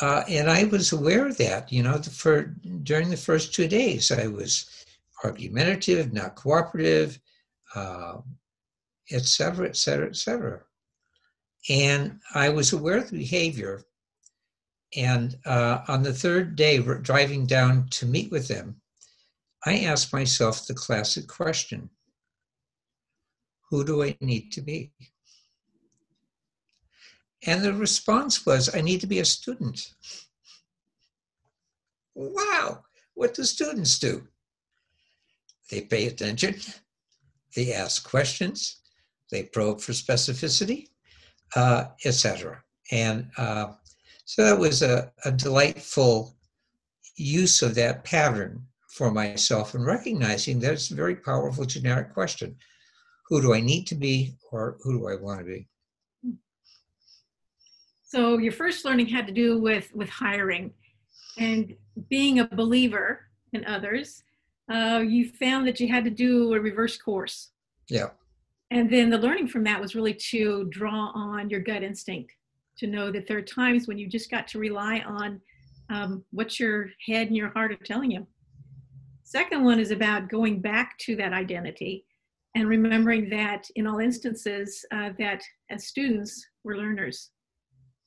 uh, 0.00 0.22
and 0.28 0.50
I 0.50 0.64
was 0.64 0.92
aware 0.92 1.26
of 1.26 1.38
that, 1.38 1.72
you 1.72 1.82
know, 1.82 2.00
for 2.02 2.54
during 2.82 3.08
the 3.08 3.16
first 3.16 3.54
two 3.54 3.66
days, 3.66 4.10
I 4.10 4.26
was 4.26 4.68
argumentative, 5.24 6.12
not 6.12 6.34
cooperative, 6.34 7.18
uh, 7.74 8.18
et 9.10 9.24
cetera, 9.24 9.68
et 9.68 9.76
cetera, 9.76 10.08
et 10.08 10.16
cetera. 10.16 10.60
And 11.68 12.20
I 12.34 12.48
was 12.48 12.72
aware 12.72 12.98
of 12.98 13.10
the 13.10 13.18
behavior. 13.18 13.82
And 14.96 15.36
uh, 15.46 15.80
on 15.88 16.02
the 16.02 16.14
third 16.14 16.56
day, 16.56 16.78
driving 16.78 17.46
down 17.46 17.88
to 17.90 18.06
meet 18.06 18.30
with 18.30 18.48
them, 18.48 18.79
I 19.64 19.80
asked 19.80 20.12
myself 20.12 20.66
the 20.66 20.74
classic 20.74 21.28
question 21.28 21.90
Who 23.70 23.84
do 23.84 24.02
I 24.02 24.16
need 24.20 24.52
to 24.52 24.62
be? 24.62 24.92
And 27.46 27.62
the 27.62 27.72
response 27.72 28.44
was, 28.44 28.74
I 28.74 28.80
need 28.80 29.00
to 29.00 29.06
be 29.06 29.20
a 29.20 29.24
student. 29.24 29.94
Wow, 32.14 32.84
what 33.14 33.34
do 33.34 33.44
students 33.44 33.98
do? 33.98 34.26
They 35.70 35.82
pay 35.82 36.06
attention, 36.06 36.56
they 37.54 37.72
ask 37.72 38.08
questions, 38.08 38.80
they 39.30 39.44
probe 39.44 39.80
for 39.80 39.92
specificity, 39.92 40.88
uh, 41.54 41.84
etc. 42.04 42.62
And 42.90 43.30
uh, 43.36 43.72
so 44.24 44.44
that 44.44 44.58
was 44.58 44.82
a, 44.82 45.12
a 45.24 45.30
delightful 45.30 46.36
use 47.16 47.62
of 47.62 47.74
that 47.76 48.04
pattern 48.04 48.66
for 49.00 49.10
myself 49.10 49.72
and 49.72 49.86
recognizing 49.86 50.60
that 50.60 50.74
it's 50.74 50.90
a 50.90 50.94
very 50.94 51.16
powerful 51.16 51.64
generic 51.64 52.12
question. 52.12 52.54
Who 53.30 53.40
do 53.40 53.54
I 53.54 53.60
need 53.60 53.86
to 53.86 53.94
be 53.94 54.34
or 54.52 54.76
who 54.82 54.98
do 54.98 55.08
I 55.08 55.16
want 55.16 55.38
to 55.38 55.46
be? 55.46 55.66
So 58.04 58.36
your 58.36 58.52
first 58.52 58.84
learning 58.84 59.06
had 59.06 59.26
to 59.26 59.32
do 59.32 59.58
with 59.58 59.88
with 59.94 60.10
hiring 60.10 60.74
and 61.38 61.74
being 62.10 62.40
a 62.40 62.46
believer 62.46 63.20
in 63.54 63.64
others. 63.64 64.22
Uh, 64.70 65.02
you 65.14 65.30
found 65.30 65.66
that 65.66 65.80
you 65.80 65.88
had 65.88 66.04
to 66.04 66.10
do 66.10 66.52
a 66.52 66.60
reverse 66.60 66.98
course. 66.98 67.52
Yeah. 67.88 68.10
And 68.70 68.92
then 68.92 69.08
the 69.08 69.16
learning 69.26 69.48
from 69.48 69.64
that 69.64 69.80
was 69.80 69.94
really 69.94 70.16
to 70.32 70.66
draw 70.78 71.10
on 71.14 71.48
your 71.48 71.60
gut 71.60 71.82
instinct, 71.82 72.32
to 72.76 72.86
know 72.86 73.10
that 73.12 73.26
there 73.26 73.38
are 73.38 73.54
times 73.60 73.88
when 73.88 73.96
you 73.96 74.06
just 74.06 74.30
got 74.30 74.46
to 74.48 74.58
rely 74.58 74.98
on 75.06 75.40
um, 75.88 76.22
what 76.32 76.60
your 76.60 76.90
head 77.06 77.28
and 77.28 77.36
your 77.36 77.48
heart 77.48 77.72
are 77.72 77.86
telling 77.86 78.10
you. 78.10 78.26
Second 79.30 79.62
one 79.62 79.78
is 79.78 79.92
about 79.92 80.28
going 80.28 80.60
back 80.60 80.98
to 80.98 81.14
that 81.14 81.32
identity 81.32 82.04
and 82.56 82.66
remembering 82.66 83.30
that 83.30 83.64
in 83.76 83.86
all 83.86 84.00
instances 84.00 84.84
uh, 84.90 85.10
that 85.20 85.40
as 85.70 85.86
students 85.86 86.44
we're 86.64 86.76
learners. 86.76 87.30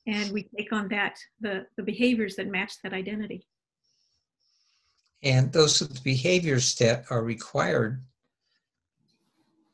And 0.06 0.30
we 0.32 0.46
take 0.54 0.70
on 0.70 0.86
that 0.88 1.16
the 1.40 1.64
the 1.78 1.82
behaviors 1.82 2.36
that 2.36 2.48
match 2.48 2.74
that 2.82 2.92
identity. 2.92 3.46
And 5.22 5.50
those 5.50 5.80
are 5.80 5.86
the 5.86 6.00
behaviors 6.02 6.74
that 6.74 7.06
are 7.08 7.24
required 7.24 8.04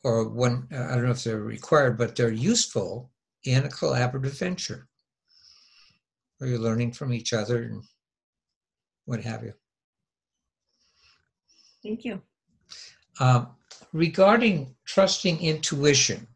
or 0.05 0.29
one 0.29 0.69
i 0.71 0.95
don't 0.95 1.05
know 1.05 1.11
if 1.11 1.25
they're 1.25 1.41
required 1.41 1.99
but 1.99 2.17
they're 2.17 2.33
useful 2.33 3.11
in 3.45 3.65
a 3.65 3.69
collaborative 3.69 4.39
venture 4.39 4.89
where 6.39 6.49
you're 6.49 6.59
learning 6.59 6.91
from 6.91 7.13
each 7.13 7.35
other 7.35 7.65
and 7.65 7.83
what 9.05 9.23
have 9.23 9.43
you 9.43 9.53
thank 11.83 12.05
you 12.05 12.21
um, 13.21 13.49
regarding 13.93 14.75
trusting 14.87 15.41
intuition 15.41 16.27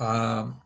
um, 0.00 0.60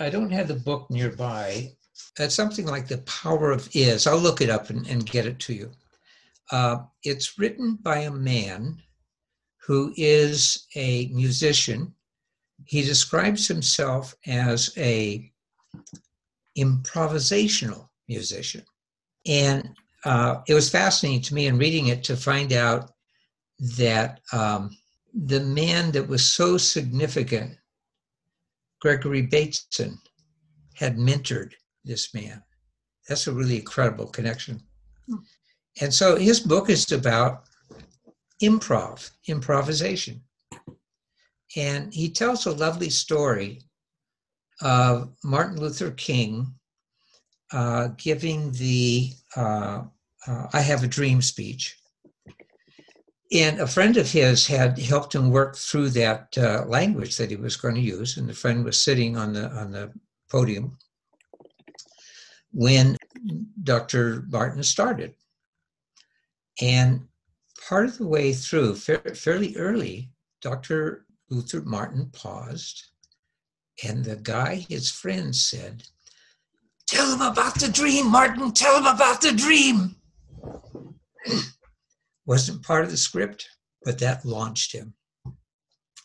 I 0.00 0.10
don't 0.10 0.30
have 0.30 0.48
the 0.48 0.54
book 0.54 0.90
nearby. 0.90 1.72
It's 2.18 2.34
something 2.34 2.66
like 2.66 2.86
The 2.86 2.98
Power 2.98 3.50
of 3.50 3.68
Is. 3.72 4.06
I'll 4.06 4.18
look 4.18 4.40
it 4.40 4.50
up 4.50 4.70
and, 4.70 4.86
and 4.86 5.04
get 5.04 5.26
it 5.26 5.38
to 5.40 5.54
you. 5.54 5.70
Uh, 6.50 6.78
it's 7.02 7.38
written 7.38 7.78
by 7.82 8.00
a 8.00 8.10
man 8.10 8.80
who 9.66 9.92
is 9.96 10.66
a 10.76 11.08
musician. 11.08 11.94
He 12.64 12.82
describes 12.82 13.46
himself 13.46 14.14
as 14.26 14.72
a 14.76 15.30
improvisational 16.56 17.88
musician. 18.08 18.64
And 19.26 19.70
uh, 20.04 20.40
it 20.46 20.54
was 20.54 20.70
fascinating 20.70 21.22
to 21.22 21.34
me 21.34 21.46
in 21.46 21.58
reading 21.58 21.88
it 21.88 22.04
to 22.04 22.16
find 22.16 22.52
out 22.52 22.90
that 23.76 24.20
um, 24.32 24.70
the 25.14 25.40
man 25.40 25.90
that 25.92 26.06
was 26.06 26.24
so 26.24 26.56
significant 26.56 27.56
Gregory 28.80 29.22
Bateson 29.22 29.98
had 30.74 30.96
mentored 30.96 31.52
this 31.84 32.14
man. 32.14 32.42
That's 33.08 33.26
a 33.26 33.32
really 33.32 33.56
incredible 33.56 34.06
connection. 34.06 34.62
Hmm. 35.08 35.16
And 35.80 35.92
so 35.92 36.16
his 36.16 36.40
book 36.40 36.70
is 36.70 36.92
about 36.92 37.44
improv, 38.42 39.10
improvisation. 39.26 40.22
And 41.56 41.92
he 41.92 42.10
tells 42.10 42.46
a 42.46 42.52
lovely 42.52 42.90
story 42.90 43.62
of 44.60 45.14
Martin 45.24 45.58
Luther 45.58 45.90
King 45.92 46.54
uh, 47.52 47.88
giving 47.96 48.52
the 48.52 49.12
uh, 49.36 49.82
uh, 50.26 50.46
I 50.52 50.60
Have 50.60 50.82
a 50.82 50.88
Dream 50.88 51.22
speech 51.22 51.78
and 53.32 53.60
a 53.60 53.66
friend 53.66 53.96
of 53.96 54.10
his 54.10 54.46
had 54.46 54.78
helped 54.78 55.14
him 55.14 55.30
work 55.30 55.56
through 55.56 55.90
that 55.90 56.36
uh, 56.38 56.64
language 56.66 57.16
that 57.16 57.30
he 57.30 57.36
was 57.36 57.56
going 57.56 57.74
to 57.74 57.80
use, 57.80 58.16
and 58.16 58.28
the 58.28 58.34
friend 58.34 58.64
was 58.64 58.80
sitting 58.80 59.16
on 59.16 59.32
the 59.34 59.50
on 59.50 59.70
the 59.70 59.92
podium 60.30 60.78
when 62.52 62.96
Dr. 63.62 64.24
Martin 64.30 64.62
started. 64.62 65.14
And 66.60 67.06
part 67.68 67.86
of 67.86 67.98
the 67.98 68.06
way 68.06 68.32
through, 68.32 68.76
fa- 68.76 69.14
fairly 69.14 69.54
early, 69.56 70.10
Dr. 70.40 71.04
Luther 71.28 71.60
Martin 71.60 72.10
paused, 72.12 72.86
and 73.84 74.04
the 74.04 74.16
guy, 74.16 74.66
his 74.68 74.90
friend, 74.90 75.36
said, 75.36 75.82
Tell 76.88 77.12
him 77.12 77.20
about 77.20 77.56
the 77.56 77.68
dream, 77.68 78.10
Martin, 78.10 78.50
tell 78.52 78.78
him 78.78 78.86
about 78.86 79.20
the 79.20 79.32
dream 79.32 79.94
wasn't 82.26 82.62
part 82.62 82.84
of 82.84 82.90
the 82.90 82.96
script, 82.96 83.46
but 83.84 83.98
that 83.98 84.24
launched 84.24 84.72
him 84.72 84.94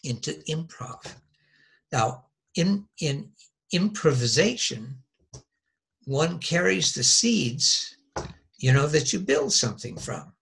into 0.04 0.34
improv. 0.50 1.16
Now, 1.94 2.26
in, 2.56 2.86
in 3.00 3.32
improvisation, 3.72 4.98
one 6.04 6.40
carries 6.40 6.94
the 6.94 7.04
seeds, 7.04 7.96
you 8.58 8.74
know, 8.74 8.88
that 8.88 9.14
you 9.14 9.20
build 9.20 9.54
something 9.54 9.98
from. 9.98 10.34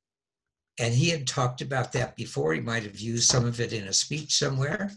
And 0.79 0.93
he 0.93 1.09
had 1.09 1.27
talked 1.27 1.61
about 1.61 1.91
that 1.91 2.15
before. 2.15 2.53
He 2.53 2.61
might 2.61 2.83
have 2.83 2.99
used 2.99 3.29
some 3.29 3.45
of 3.45 3.59
it 3.59 3.73
in 3.73 3.87
a 3.87 3.93
speech 3.93 4.33
somewhere. 4.33 4.91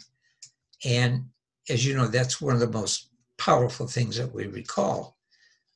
And 0.87 1.27
as 1.69 1.85
you 1.85 1.95
know, 1.95 2.07
that's 2.07 2.41
one 2.41 2.55
of 2.55 2.61
the 2.61 2.71
most 2.71 3.11
powerful 3.37 3.87
things 3.87 4.17
that 4.17 4.33
we 4.33 4.47
recall 4.47 5.19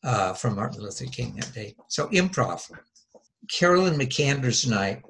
uh, 0.05 0.33
from 0.33 0.57
Martin 0.57 0.83
Luther 0.83 1.07
King 1.07 1.35
that 1.37 1.53
day. 1.53 1.75
So, 1.89 2.09
improv. 2.09 2.71
Carolyn 3.51 3.99
McKanders 3.99 4.67
and 4.67 4.75
I 4.75 5.03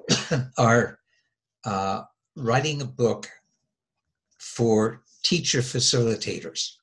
are 0.57 0.99
uh, 1.65 2.03
writing 2.35 2.81
a 2.81 2.85
book 2.85 3.29
for 4.37 5.01
teacher 5.23 5.59
facilitators. 5.59 6.75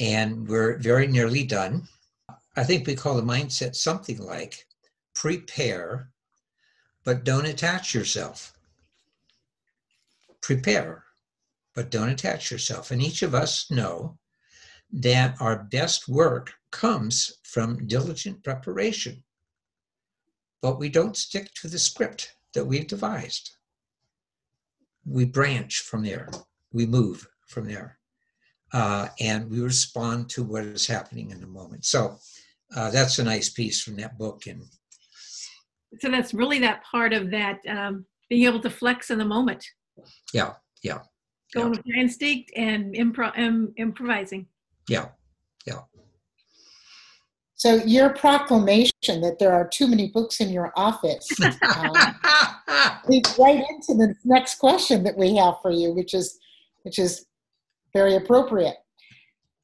And 0.00 0.48
we're 0.48 0.78
very 0.78 1.06
nearly 1.06 1.44
done. 1.44 1.86
I 2.56 2.64
think 2.64 2.86
we 2.86 2.94
call 2.94 3.14
the 3.14 3.22
mindset 3.22 3.76
something 3.76 4.18
like 4.18 4.66
prepare, 5.14 6.10
but 7.04 7.24
don't 7.24 7.46
attach 7.46 7.94
yourself. 7.94 8.54
Prepare, 10.40 11.04
but 11.74 11.90
don't 11.90 12.08
attach 12.08 12.50
yourself. 12.50 12.90
And 12.90 13.02
each 13.02 13.22
of 13.22 13.34
us 13.34 13.70
know 13.70 14.18
that 14.92 15.36
our 15.40 15.64
best 15.70 16.08
work 16.08 16.52
comes 16.70 17.38
from 17.44 17.86
diligent 17.86 18.42
preparation 18.42 19.22
but 20.62 20.78
we 20.78 20.88
don't 20.88 21.16
stick 21.16 21.52
to 21.54 21.68
the 21.68 21.78
script 21.78 22.34
that 22.54 22.64
we've 22.64 22.86
devised. 22.86 23.52
We 25.06 25.24
branch 25.24 25.80
from 25.80 26.04
there, 26.04 26.28
we 26.72 26.86
move 26.86 27.26
from 27.46 27.66
there, 27.66 27.98
uh, 28.72 29.08
and 29.18 29.50
we 29.50 29.60
respond 29.60 30.28
to 30.30 30.42
what 30.42 30.64
is 30.64 30.86
happening 30.86 31.30
in 31.30 31.40
the 31.40 31.46
moment. 31.46 31.84
So 31.84 32.18
uh, 32.76 32.90
that's 32.90 33.18
a 33.18 33.24
nice 33.24 33.48
piece 33.48 33.82
from 33.82 33.96
that 33.96 34.18
book. 34.18 34.46
And 34.46 34.62
so 35.98 36.10
that's 36.10 36.34
really 36.34 36.58
that 36.60 36.84
part 36.84 37.12
of 37.12 37.30
that 37.30 37.60
um, 37.66 38.04
being 38.28 38.44
able 38.44 38.60
to 38.60 38.70
flex 38.70 39.10
in 39.10 39.18
the 39.18 39.24
moment. 39.24 39.64
Yeah, 40.32 40.54
yeah. 40.82 40.98
Going 41.54 41.66
yeah. 41.66 41.78
with 41.78 41.86
your 41.86 41.96
instinct 41.96 42.52
and 42.54 42.94
impro- 42.94 43.36
um, 43.38 43.72
improvising. 43.76 44.46
Yeah, 44.90 45.06
yeah. 45.66 45.82
So 47.54 47.76
your 47.84 48.10
proclamation 48.10 49.20
that 49.20 49.36
there 49.38 49.52
are 49.52 49.68
too 49.68 49.86
many 49.86 50.08
books 50.08 50.40
in 50.40 50.50
your 50.50 50.72
office 50.74 51.28
um, 51.76 51.92
leads 53.06 53.38
right 53.38 53.62
into 53.70 53.94
the 53.94 54.14
next 54.24 54.58
question 54.58 55.04
that 55.04 55.16
we 55.16 55.36
have 55.36 55.54
for 55.62 55.70
you, 55.70 55.92
which 55.92 56.12
is, 56.12 56.38
which 56.82 56.98
is, 56.98 57.26
very 57.92 58.14
appropriate. 58.14 58.76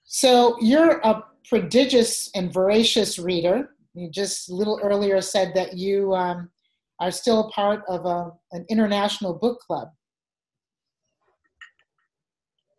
So 0.03 0.57
you're 0.61 0.99
a 1.05 1.23
prodigious 1.49 2.29
and 2.35 2.53
voracious 2.53 3.21
reader. 3.21 3.71
You 3.95 4.11
just 4.11 4.51
a 4.51 4.55
little 4.55 4.81
earlier 4.83 5.21
said 5.21 5.53
that 5.55 5.77
you 5.77 6.13
um, 6.13 6.51
are 6.99 7.13
still 7.13 7.53
part 7.53 7.85
of 7.87 8.05
a, 8.05 8.33
an 8.51 8.67
international 8.69 9.35
book 9.35 9.61
club. 9.61 9.91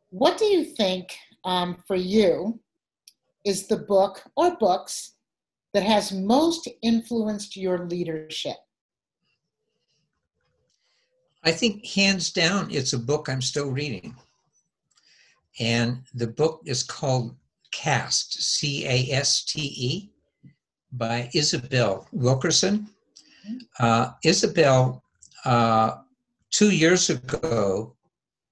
What 0.10 0.38
do 0.38 0.43
you 0.43 0.65
think 0.65 1.15
um, 1.47 1.81
for 1.88 1.95
you 1.95 2.60
is 3.45 3.67
the 3.67 3.77
book 3.77 4.21
or 4.36 4.57
books 4.57 5.13
that 5.73 5.81
has 5.81 6.12
most 6.12 6.67
influenced 6.83 7.55
your 7.55 7.86
leadership? 7.86 8.57
I 11.43 11.51
think 11.51 11.86
hands 11.86 12.31
down, 12.31 12.67
it's 12.69 12.91
a 12.91 12.99
book 12.99 13.29
I'm 13.29 13.41
still 13.41 13.71
reading. 13.71 14.15
And 15.60 16.03
the 16.13 16.27
book 16.27 16.62
is 16.65 16.83
called 16.83 17.36
Caste, 17.71 18.33
C 18.33 18.86
A 18.86 19.13
S 19.13 19.45
T 19.45 19.62
E, 19.62 20.12
by 20.91 21.29
Isabel 21.33 22.07
Wilkerson. 22.12 22.89
Uh, 23.79 24.12
Isabel, 24.25 25.01
uh, 25.45 25.95
two 26.51 26.71
years 26.71 27.10
ago, 27.10 27.95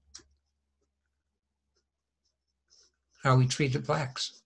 how 3.22 3.36
we 3.36 3.46
treated 3.46 3.86
blacks. 3.86 4.42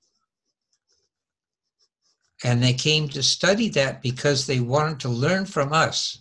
And 2.44 2.62
they 2.62 2.72
came 2.72 3.08
to 3.08 3.22
study 3.22 3.68
that 3.70 4.00
because 4.00 4.46
they 4.46 4.60
wanted 4.60 5.00
to 5.00 5.08
learn 5.08 5.44
from 5.44 5.72
us 5.72 6.18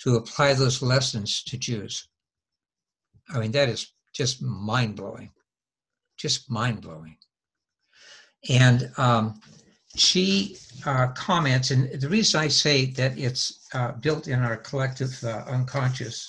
to 0.00 0.16
apply 0.16 0.54
those 0.54 0.80
lessons 0.80 1.42
to 1.44 1.58
Jews. 1.58 2.08
I 3.30 3.40
mean, 3.40 3.50
that 3.52 3.68
is 3.68 3.92
just 4.14 4.40
mind 4.40 4.94
blowing, 4.96 5.30
just 6.16 6.48
mind 6.48 6.80
blowing. 6.80 7.16
And 8.48 8.90
um, 8.96 9.40
she 10.00 10.56
uh, 10.86 11.08
comments, 11.08 11.70
and 11.70 12.00
the 12.00 12.08
reason 12.08 12.40
I 12.40 12.48
say 12.48 12.86
that 12.92 13.18
it's 13.18 13.68
uh, 13.74 13.92
built 13.92 14.28
in 14.28 14.40
our 14.40 14.56
collective 14.56 15.12
uh, 15.24 15.44
unconscious 15.48 16.28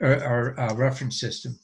or 0.00 0.22
our 0.22 0.58
uh, 0.58 0.74
reference 0.74 1.20
system 1.20 1.58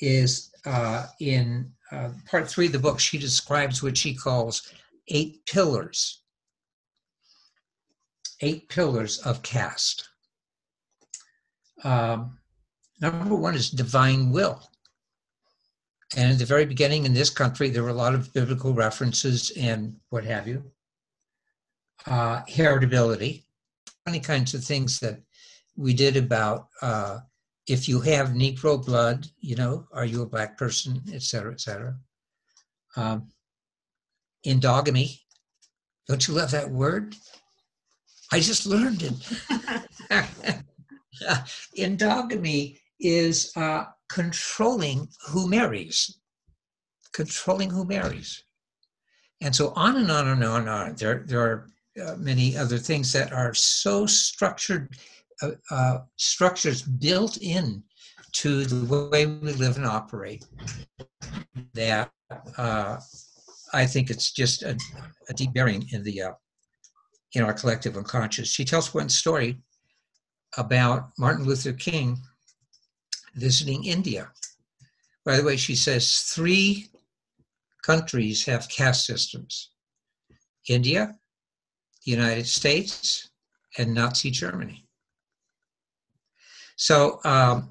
is 0.00 0.50
uh, 0.64 1.06
in 1.20 1.70
uh, 1.90 2.10
part 2.30 2.48
three 2.48 2.66
of 2.66 2.72
the 2.72 2.78
book, 2.78 3.00
she 3.00 3.18
describes 3.18 3.82
what 3.82 3.96
she 3.96 4.14
calls 4.14 4.72
eight 5.08 5.44
pillars, 5.46 6.22
eight 8.40 8.68
pillars 8.68 9.18
of 9.18 9.42
caste. 9.42 10.06
Um, 11.84 12.38
number 13.00 13.34
one 13.34 13.54
is 13.54 13.70
divine 13.70 14.30
will. 14.30 14.62
And 16.16 16.32
in 16.32 16.38
the 16.38 16.46
very 16.46 16.64
beginning 16.64 17.04
in 17.04 17.12
this 17.12 17.30
country, 17.30 17.68
there 17.68 17.82
were 17.82 17.90
a 17.90 17.94
lot 17.94 18.14
of 18.14 18.32
biblical 18.32 18.72
references 18.72 19.52
and 19.58 19.96
what 20.08 20.24
have 20.24 20.48
you. 20.48 20.64
Uh, 22.06 22.42
heritability, 22.44 23.44
funny 24.04 24.20
kinds 24.20 24.54
of 24.54 24.64
things 24.64 25.00
that 25.00 25.20
we 25.76 25.92
did 25.92 26.16
about 26.16 26.68
uh, 26.80 27.18
if 27.66 27.88
you 27.88 28.00
have 28.00 28.30
Negro 28.30 28.84
blood, 28.84 29.26
you 29.40 29.54
know, 29.54 29.86
are 29.92 30.06
you 30.06 30.22
a 30.22 30.26
black 30.26 30.56
person, 30.56 31.02
et 31.12 31.22
cetera, 31.22 31.52
et 31.52 31.60
cetera. 31.60 31.94
Um, 32.96 33.28
endogamy, 34.46 35.20
don't 36.08 36.26
you 36.26 36.34
love 36.34 36.50
that 36.52 36.70
word? 36.70 37.14
I 38.32 38.40
just 38.40 38.64
learned 38.64 39.02
it. 39.02 39.12
endogamy 41.76 42.78
is 42.98 43.52
uh, 43.56 43.84
controlling 44.08 45.08
who 45.28 45.48
marries, 45.48 46.18
controlling 47.12 47.70
who 47.70 47.84
marries. 47.84 48.44
And 49.40 49.54
so 49.54 49.72
on 49.76 49.96
and 49.96 50.10
on 50.10 50.28
and 50.28 50.42
on 50.42 50.60
and 50.62 50.68
on. 50.68 50.94
There, 50.96 51.22
there 51.26 51.40
are 51.40 51.68
uh, 52.04 52.16
many 52.16 52.56
other 52.56 52.78
things 52.78 53.12
that 53.12 53.32
are 53.32 53.54
so 53.54 54.06
structured, 54.06 54.96
uh, 55.42 55.50
uh, 55.70 55.98
structures 56.16 56.82
built 56.82 57.38
in 57.38 57.82
to 58.32 58.64
the 58.64 59.08
way 59.10 59.26
we 59.26 59.52
live 59.52 59.76
and 59.76 59.86
operate 59.86 60.44
that 61.74 62.10
uh, 62.56 62.98
I 63.72 63.86
think 63.86 64.10
it's 64.10 64.32
just 64.32 64.62
a, 64.62 64.76
a 65.28 65.34
deep 65.34 65.52
bearing 65.52 65.88
in 65.92 66.02
the 66.02 66.22
uh, 66.22 66.32
in 67.34 67.42
our 67.42 67.52
collective 67.52 67.96
unconscious. 67.96 68.48
She 68.48 68.64
tells 68.64 68.94
one 68.94 69.08
story 69.08 69.58
about 70.56 71.10
Martin 71.18 71.44
Luther 71.44 71.72
King 71.72 72.18
visiting 73.38 73.84
India. 73.84 74.30
By 75.24 75.36
the 75.36 75.44
way, 75.44 75.56
she 75.56 75.76
says 75.76 76.20
three 76.20 76.88
countries 77.82 78.44
have 78.44 78.68
caste 78.68 79.06
systems 79.06 79.70
India, 80.68 81.14
the 82.04 82.10
United 82.10 82.46
States, 82.46 83.30
and 83.78 83.94
Nazi 83.94 84.30
Germany. 84.30 84.86
So 86.76 87.20
um, 87.24 87.70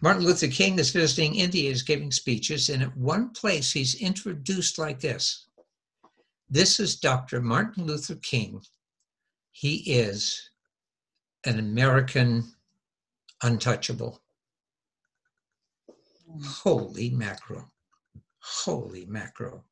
Martin 0.00 0.24
Luther 0.24 0.48
King 0.48 0.78
is 0.78 0.90
visiting 0.90 1.34
India, 1.36 1.70
is 1.70 1.82
giving 1.82 2.10
speeches, 2.10 2.68
and 2.68 2.82
at 2.82 2.96
one 2.96 3.30
place 3.30 3.72
he's 3.72 4.00
introduced 4.00 4.78
like 4.78 5.00
this 5.00 5.46
This 6.50 6.80
is 6.80 6.96
Dr. 6.96 7.40
Martin 7.40 7.86
Luther 7.86 8.16
King. 8.16 8.62
He 9.50 9.76
is 9.92 10.50
an 11.44 11.58
American 11.58 12.52
untouchable. 13.42 14.20
Holy 16.40 17.10
mackerel. 17.10 17.68
Holy 18.38 19.06
mackerel. 19.06 19.64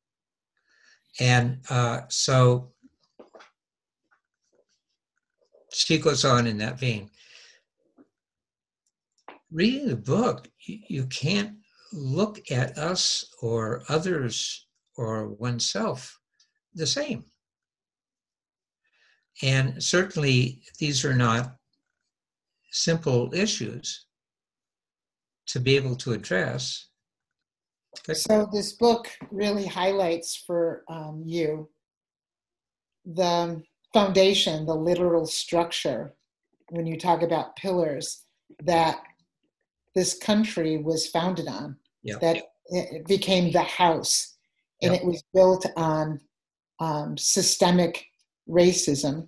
And 1.19 1.59
uh, 1.69 2.01
so 2.09 2.71
she 5.71 5.97
goes 5.97 6.25
on 6.25 6.47
in 6.47 6.57
that 6.59 6.79
vein. 6.79 7.09
Reading 9.51 9.89
the 9.89 9.97
book, 9.97 10.49
you, 10.61 10.79
you 10.87 11.05
can't 11.07 11.57
look 11.91 12.39
at 12.51 12.77
us 12.77 13.33
or 13.41 13.83
others 13.89 14.67
or 14.95 15.27
oneself 15.29 16.17
the 16.73 16.87
same. 16.87 17.25
And 19.41 19.83
certainly, 19.83 20.61
these 20.79 21.03
are 21.03 21.15
not 21.15 21.57
simple 22.71 23.33
issues 23.33 24.05
to 25.51 25.59
be 25.59 25.75
able 25.75 25.95
to 25.97 26.13
address. 26.13 26.87
So 28.13 28.47
this 28.51 28.73
book 28.73 29.09
really 29.31 29.65
highlights 29.65 30.43
for 30.47 30.83
um, 30.89 31.23
you 31.25 31.69
the 33.05 33.61
foundation, 33.93 34.65
the 34.65 34.75
literal 34.75 35.25
structure, 35.25 36.13
when 36.69 36.85
you 36.85 36.97
talk 36.97 37.21
about 37.21 37.55
pillars 37.55 38.23
that 38.63 39.01
this 39.95 40.17
country 40.17 40.77
was 40.77 41.07
founded 41.07 41.47
on, 41.47 41.75
that 42.21 42.43
it 42.67 43.05
became 43.07 43.51
the 43.51 43.61
house, 43.61 44.37
and 44.81 44.93
it 44.93 45.03
was 45.03 45.23
built 45.33 45.65
on 45.75 46.21
um, 46.79 47.17
systemic 47.17 48.05
racism, 48.47 49.27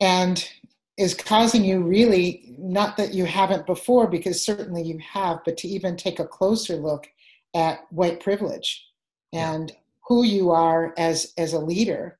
and 0.00 0.48
is 0.98 1.14
causing 1.14 1.64
you 1.64 1.80
really 1.80 2.54
not 2.58 2.96
that 2.96 3.14
you 3.14 3.24
haven't 3.24 3.66
before, 3.66 4.06
because 4.06 4.44
certainly 4.44 4.82
you 4.82 4.98
have, 4.98 5.40
but 5.44 5.56
to 5.58 5.68
even 5.68 5.96
take 5.96 6.18
a 6.18 6.26
closer 6.26 6.76
look 6.76 7.06
at 7.54 7.80
white 7.90 8.20
privilege 8.20 8.86
and 9.32 9.72
who 10.06 10.22
you 10.24 10.50
are 10.50 10.94
as 10.98 11.32
as 11.38 11.52
a 11.52 11.58
leader 11.58 12.18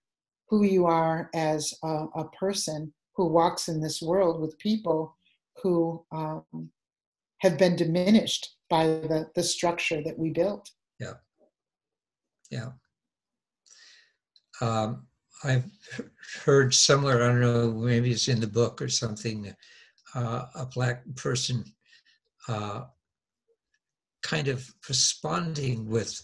who 0.53 0.65
you 0.65 0.85
are 0.85 1.31
as 1.33 1.73
a, 1.83 2.05
a 2.15 2.29
person 2.39 2.93
who 3.17 3.27
walks 3.27 3.69
in 3.69 3.81
this 3.81 4.03
world 4.03 4.39
with 4.39 4.59
people 4.59 5.17
who 5.63 6.05
um, 6.13 6.45
have 7.39 7.57
been 7.57 7.75
diminished 7.75 8.57
by 8.69 8.85
the, 8.85 9.31
the 9.35 9.43
structure 9.43 10.03
that 10.03 10.19
we 10.19 10.29
built. 10.29 10.71
Yeah. 11.01 11.15
Yeah. 12.51 12.73
Um, 14.61 15.07
I've 15.45 15.65
heard 16.45 16.75
somewhere, 16.75 17.23
I 17.23 17.29
don't 17.29 17.41
know, 17.41 17.73
maybe 17.73 18.13
it's 18.13 18.29
in 18.29 18.41
the 18.41 18.47
book 18.47 18.81
or 18.81 18.89
something, 18.89 19.55
uh, 20.15 20.47
a 20.55 20.67
black 20.67 21.03
person 21.17 21.65
uh, 22.49 22.85
kind 24.23 24.49
of 24.49 24.69
responding 24.89 25.89
with, 25.89 26.23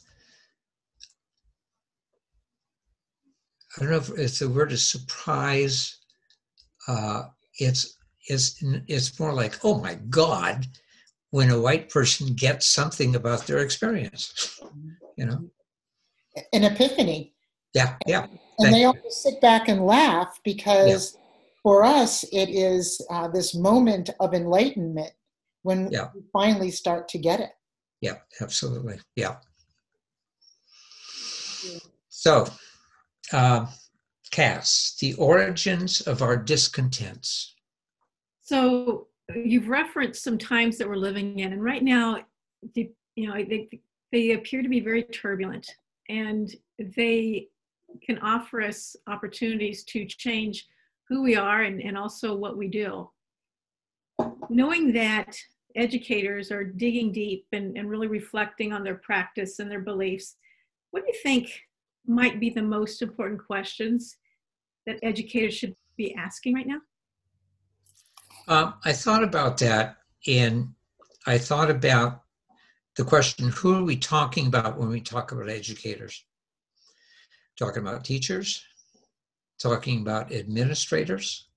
I 3.77 3.81
don't 3.81 3.91
know 3.91 3.97
if 3.99 4.11
it's 4.11 4.39
the 4.39 4.49
word 4.49 4.73
is 4.73 4.89
surprise. 4.89 5.99
Uh, 6.87 7.25
it's, 7.59 7.99
it's, 8.29 8.63
it's 8.87 9.19
more 9.19 9.33
like, 9.33 9.59
oh 9.65 9.79
my 9.81 9.95
God, 10.09 10.67
when 11.31 11.51
a 11.51 11.61
white 11.61 11.91
person 11.91 12.35
gets 12.35 12.67
something 12.67 13.17
about 13.17 13.47
their 13.47 13.59
experience, 13.59 14.61
you 15.17 15.27
know? 15.27 15.51
An 16.53 16.65
epiphany. 16.65 17.35
Yeah, 17.75 17.97
yeah. 18.07 18.23
And 18.23 18.39
Thank 18.61 18.75
they 18.75 18.81
you. 18.81 18.87
always 18.89 19.17
sit 19.17 19.41
back 19.41 19.69
and 19.69 19.85
laugh 19.87 20.41
because 20.45 21.17
for 21.63 21.85
us, 21.85 22.25
it 22.33 22.49
is 22.49 23.01
uh, 23.11 23.29
this 23.29 23.55
moment 23.55 24.11
of 24.21 24.35
enlightenment 24.35 25.13
when 25.63 25.91
Yeah. 25.91 26.09
we 26.15 26.23
finally 26.33 26.71
start 26.71 27.09
to 27.09 27.19
get 27.19 27.41
it. 27.41 27.51
Yeah, 28.01 28.19
absolutely. 28.41 28.99
Yeah. 29.17 29.37
So, 32.09 32.47
uh, 33.33 33.67
Caste, 34.31 35.01
the 35.01 35.15
origins 35.15 36.01
of 36.03 36.23
our 36.23 36.37
discontents. 36.37 37.55
So 38.43 39.09
you've 39.35 39.69
referenced 39.69 40.23
some 40.25 40.39
times 40.39 40.79
that 40.79 40.89
we're 40.89 40.97
living 40.97 41.39
in, 41.39 41.53
and 41.53 41.63
right 41.63 41.83
now, 41.83 42.25
the- 42.75 42.93
you 43.15 43.29
know, 43.29 43.35
they, 43.35 43.69
they 44.13 44.33
appear 44.33 44.63
to 44.63 44.69
be 44.69 44.81
very 44.81 45.03
turbulent, 45.03 45.69
and 46.09 46.55
they 46.97 47.49
can 48.03 48.19
offer 48.19 48.61
us 48.63 48.97
opportunities 49.07 49.85
to 49.85 50.05
change 50.05 50.67
who 51.09 51.23
we 51.23 51.37
are 51.37 51.63
and, 51.63 51.81
and 51.81 51.97
also 51.97 52.35
what 52.35 52.57
we 52.57 52.69
do. 52.69 53.09
Knowing 54.51 54.93
that 54.93 55.37
educators 55.75 56.51
are 56.51 56.65
digging 56.65 57.13
deep 57.13 57.47
and, 57.53 57.77
and 57.77 57.89
really 57.89 58.09
reflecting 58.09 58.73
on 58.73 58.83
their 58.83 58.97
practice 58.97 59.59
and 59.59 59.71
their 59.71 59.81
beliefs, 59.81 60.37
what 60.91 61.05
do 61.05 61.07
you 61.07 61.19
think 61.23 61.63
might 62.07 62.41
be 62.41 62.51
the 62.51 62.63
most 62.63 63.03
important 63.03 63.45
questions 63.45 64.17
that 64.87 64.99
educators 65.03 65.55
should 65.55 65.75
be 65.97 66.15
asking 66.15 66.55
right 66.55 66.67
now? 66.67 66.81
Um, 68.49 68.75
I 68.85 68.93
thought 68.93 69.23
about 69.23 69.59
that, 69.59 69.99
and 70.27 70.73
I 71.27 71.37
thought 71.37 71.71
about 71.71 72.23
the 72.97 73.05
question 73.05 73.49
who 73.51 73.75
are 73.75 73.85
we 73.85 73.97
talking 73.97 74.47
about 74.47 74.79
when 74.79 74.89
we 74.89 75.01
talk 75.01 75.33
about 75.33 75.51
educators? 75.51 76.25
Talking 77.59 77.83
about 77.83 78.05
teachers, 78.05 78.63
talking 79.61 80.01
about 80.01 80.33
administrators, 80.33 81.49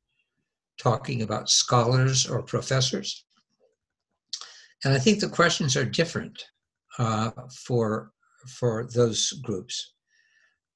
talking 0.80 1.22
about 1.22 1.50
scholars 1.50 2.28
or 2.28 2.42
professors. 2.42 3.26
And 4.84 4.94
I 4.94 5.00
think 5.00 5.20
the 5.20 5.30
questions 5.30 5.78
are 5.78 5.86
different 5.86 6.44
uh, 6.98 7.30
for, 7.66 8.14
for 8.48 8.88
those 8.96 9.32
groups. 9.44 9.94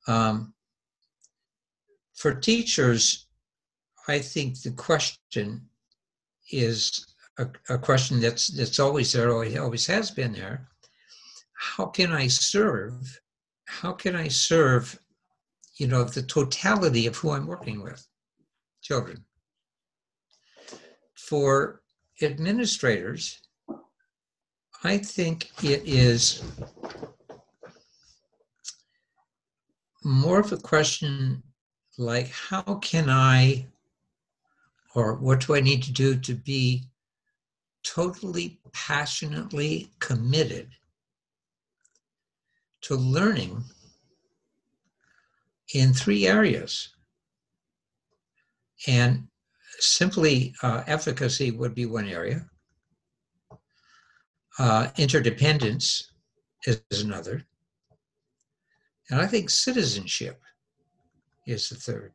Um, 0.07 0.53
for 2.13 2.35
teachers, 2.35 3.25
I 4.07 4.19
think 4.19 4.61
the 4.61 4.71
question 4.71 5.67
is 6.51 7.15
a, 7.39 7.47
a 7.69 7.77
question 7.79 8.19
that's 8.19 8.47
that's 8.47 8.79
always 8.79 9.11
there, 9.11 9.31
always, 9.31 9.57
always 9.57 9.87
has 9.87 10.11
been 10.11 10.33
there. 10.33 10.67
How 11.53 11.87
can 11.87 12.11
I 12.11 12.27
serve? 12.27 13.19
How 13.65 13.93
can 13.93 14.15
I 14.15 14.27
serve? 14.27 14.99
You 15.77 15.87
know, 15.87 16.03
the 16.03 16.21
totality 16.21 17.05
of 17.07 17.17
who 17.17 17.31
I'm 17.31 17.47
working 17.47 17.81
with, 17.81 18.05
children. 18.81 19.25
For 21.15 21.81
administrators, 22.21 23.41
I 24.83 24.97
think 24.97 25.51
it 25.63 25.83
is 25.85 26.43
more 30.03 30.39
of 30.39 30.51
a 30.51 30.57
question 30.57 31.41
like 31.97 32.29
how 32.29 32.61
can 32.81 33.09
I 33.09 33.65
or 34.93 35.15
what 35.15 35.45
do 35.45 35.55
I 35.55 35.61
need 35.61 35.81
to 35.83 35.91
do 35.91 36.15
to 36.15 36.35
be 36.35 36.83
totally 37.83 38.59
passionately 38.73 39.89
committed 39.99 40.69
to 42.81 42.95
learning 42.95 43.63
in 45.73 45.93
three 45.93 46.27
areas. 46.27 46.89
And 48.87 49.27
simply 49.79 50.53
uh, 50.61 50.83
efficacy 50.87 51.51
would 51.51 51.73
be 51.73 51.85
one 51.85 52.07
area, 52.07 52.45
uh, 54.59 54.87
interdependence 54.97 56.11
is 56.65 56.81
another, 57.03 57.43
and 59.09 59.21
I 59.21 59.27
think 59.27 59.49
citizenship 59.49 60.41
is 61.45 61.69
the 61.69 61.75
third. 61.75 62.13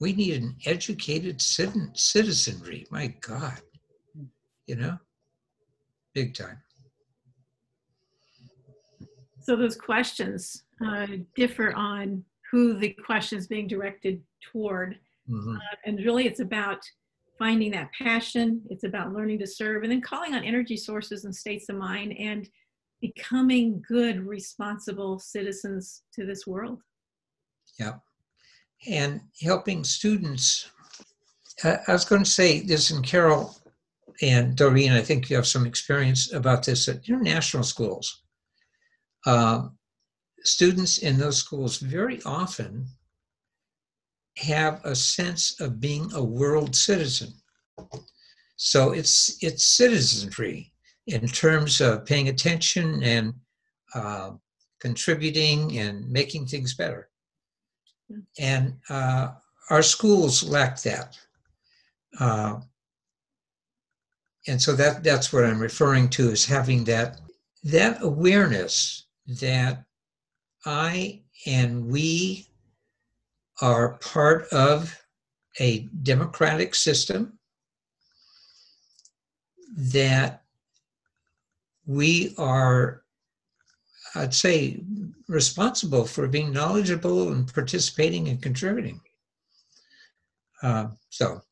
We 0.00 0.12
need 0.12 0.42
an 0.42 0.56
educated 0.66 1.40
citizen, 1.40 1.92
citizenry. 1.94 2.86
My 2.90 3.08
God, 3.20 3.60
you 4.66 4.76
know, 4.76 4.98
big 6.14 6.34
time. 6.34 6.58
So 9.40 9.56
those 9.56 9.76
questions 9.76 10.64
uh, 10.84 11.06
differ 11.34 11.72
on 11.74 12.24
who 12.50 12.74
the 12.78 12.90
question 13.04 13.38
is 13.38 13.46
being 13.46 13.66
directed 13.66 14.22
toward. 14.52 14.98
Mhm. 15.28 15.56
Uh, 15.56 15.76
and 15.86 15.98
really, 16.04 16.26
it's 16.26 16.40
about 16.40 16.84
finding 17.38 17.70
that 17.72 17.90
passion. 17.92 18.62
It's 18.70 18.84
about 18.84 19.12
learning 19.12 19.38
to 19.40 19.46
serve 19.46 19.82
and 19.82 19.90
then 19.90 20.00
calling 20.00 20.34
on 20.34 20.44
energy 20.44 20.76
sources 20.76 21.24
and 21.24 21.34
states 21.34 21.68
of 21.68 21.76
mind 21.76 22.14
and 22.18 22.48
becoming 23.00 23.82
good, 23.88 24.20
responsible 24.26 25.18
citizens 25.18 26.02
to 26.14 26.24
this 26.24 26.46
world. 26.46 26.80
Yeah. 27.78 27.94
And 28.86 29.20
helping 29.40 29.84
students. 29.84 30.70
I 31.64 31.78
I 31.88 31.92
was 31.92 32.04
going 32.04 32.24
to 32.24 32.30
say 32.30 32.60
this, 32.60 32.90
and 32.90 33.04
Carol 33.04 33.56
and 34.20 34.56
Doreen, 34.56 34.92
I 34.92 35.00
think 35.00 35.30
you 35.30 35.36
have 35.36 35.46
some 35.46 35.66
experience 35.66 36.32
about 36.32 36.64
this 36.64 36.88
at 36.88 37.08
international 37.08 37.64
schools. 37.64 38.22
Um, 39.26 39.78
students 40.44 40.98
in 40.98 41.18
those 41.18 41.38
schools 41.38 41.78
very 41.78 42.20
often 42.24 42.86
have 44.38 44.80
a 44.84 44.94
sense 44.94 45.60
of 45.60 45.80
being 45.80 46.10
a 46.14 46.22
world 46.22 46.74
citizen. 46.74 47.32
So 48.56 48.92
it's 48.92 49.36
it's 49.42 49.66
citizenry 49.66 50.72
in 51.06 51.26
terms 51.26 51.80
of 51.80 52.06
paying 52.06 52.28
attention 52.28 53.02
and 53.02 53.34
uh, 53.94 54.30
contributing 54.80 55.78
and 55.78 56.08
making 56.10 56.46
things 56.46 56.74
better. 56.74 57.08
And 58.38 58.76
uh, 58.88 59.32
our 59.70 59.82
schools 59.82 60.42
lack 60.42 60.80
that. 60.82 61.18
Uh, 62.18 62.60
and 64.46 64.60
so 64.60 64.72
that 64.74 65.04
that's 65.04 65.32
what 65.32 65.44
I'm 65.44 65.60
referring 65.60 66.08
to 66.10 66.30
is 66.30 66.44
having 66.44 66.84
that 66.84 67.20
that 67.64 68.02
awareness 68.02 69.06
that 69.40 69.84
I 70.64 71.22
and 71.46 71.88
we 71.88 72.46
are 73.60 73.98
part 73.98 74.46
of 74.52 74.98
a 75.60 75.88
democratic 76.02 76.74
system 76.74 77.38
that 79.76 80.42
we 81.86 82.34
are, 82.38 83.02
I'd 84.14 84.34
say, 84.34 84.82
responsible 85.28 86.04
for 86.04 86.28
being 86.28 86.52
knowledgeable 86.52 87.32
and 87.32 87.52
participating 87.52 88.28
and 88.28 88.40
contributing. 88.40 89.00
Uh, 90.62 90.88
so, 91.08 91.42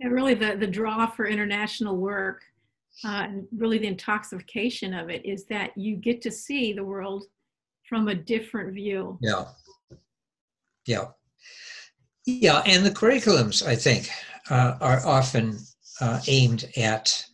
and 0.00 0.12
really, 0.12 0.34
the 0.34 0.56
the 0.56 0.66
draw 0.66 1.06
for 1.06 1.26
international 1.26 1.96
work, 1.96 2.42
uh, 3.04 3.24
and 3.28 3.46
really 3.56 3.78
the 3.78 3.86
intoxication 3.86 4.92
of 4.92 5.08
it, 5.08 5.24
is 5.24 5.44
that 5.46 5.76
you 5.76 5.96
get 5.96 6.20
to 6.22 6.30
see 6.30 6.72
the 6.72 6.84
world 6.84 7.26
from 7.90 8.06
a 8.06 8.14
different 8.14 8.72
view. 8.72 9.18
Yeah. 9.20 9.46
Yeah. 10.86 11.08
Yeah, 12.24 12.62
and 12.64 12.86
the 12.86 12.90
curriculums, 12.90 13.66
I 13.66 13.74
think, 13.74 14.08
uh, 14.48 14.76
are 14.80 15.04
often 15.04 15.58
uh, 16.00 16.20
aimed 16.28 16.70
at, 16.76 17.24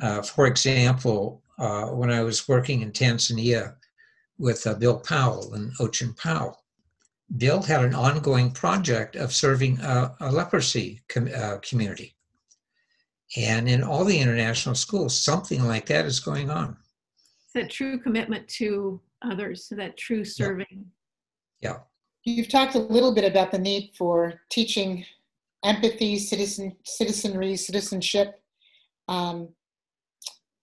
uh, 0.00 0.22
for 0.22 0.46
example, 0.46 1.42
uh, 1.58 1.86
when 1.86 2.10
I 2.10 2.22
was 2.22 2.48
working 2.48 2.82
in 2.82 2.92
Tanzania 2.92 3.74
with 4.38 4.64
uh, 4.66 4.74
Bill 4.74 5.00
Powell 5.00 5.52
and 5.54 5.72
Ochan 5.78 6.16
Powell, 6.16 6.56
Bill 7.36 7.60
had 7.60 7.84
an 7.84 7.94
ongoing 7.94 8.52
project 8.52 9.16
of 9.16 9.32
serving 9.32 9.80
a, 9.80 10.14
a 10.20 10.30
leprosy 10.30 11.02
com- 11.08 11.30
uh, 11.34 11.58
community. 11.58 12.14
And 13.36 13.68
in 13.68 13.82
all 13.82 14.04
the 14.04 14.18
international 14.18 14.74
schools, 14.74 15.18
something 15.18 15.64
like 15.64 15.86
that 15.86 16.04
is 16.04 16.20
going 16.20 16.50
on. 16.50 16.76
It's 17.44 17.52
that 17.54 17.70
true 17.70 17.98
commitment 17.98 18.46
to 18.58 19.00
others, 19.22 19.68
so 19.68 19.74
that 19.76 19.96
true 19.96 20.24
serving. 20.24 20.86
Yeah. 21.60 21.78
You've 22.24 22.48
talked 22.48 22.74
a 22.74 22.78
little 22.78 23.14
bit 23.14 23.24
about 23.24 23.50
the 23.50 23.58
need 23.58 23.92
for 23.96 24.40
teaching 24.50 25.04
empathy, 25.64 26.18
citizen, 26.18 26.76
citizenry, 26.84 27.56
citizenship. 27.56 28.40
Um, 29.08 29.48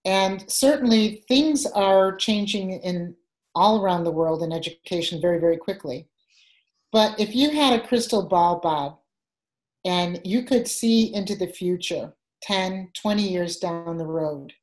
and 0.05 0.49
certainly 0.49 1.23
things 1.27 1.65
are 1.65 2.15
changing 2.15 2.71
in 2.71 3.15
all 3.55 3.81
around 3.81 4.03
the 4.03 4.11
world 4.11 4.43
in 4.43 4.53
education 4.53 5.19
very, 5.19 5.39
very 5.39 5.57
quickly. 5.57 6.07
But 6.91 7.19
if 7.19 7.35
you 7.35 7.49
had 7.49 7.73
a 7.73 7.85
crystal 7.85 8.25
ball, 8.25 8.59
Bob, 8.59 8.99
and 9.83 10.21
you 10.23 10.43
could 10.43 10.67
see 10.67 11.13
into 11.13 11.35
the 11.35 11.47
future, 11.47 12.13
10, 12.43 12.91
20 12.93 13.27
years 13.27 13.57
down 13.57 13.97
the 13.97 14.05
road, 14.05 14.53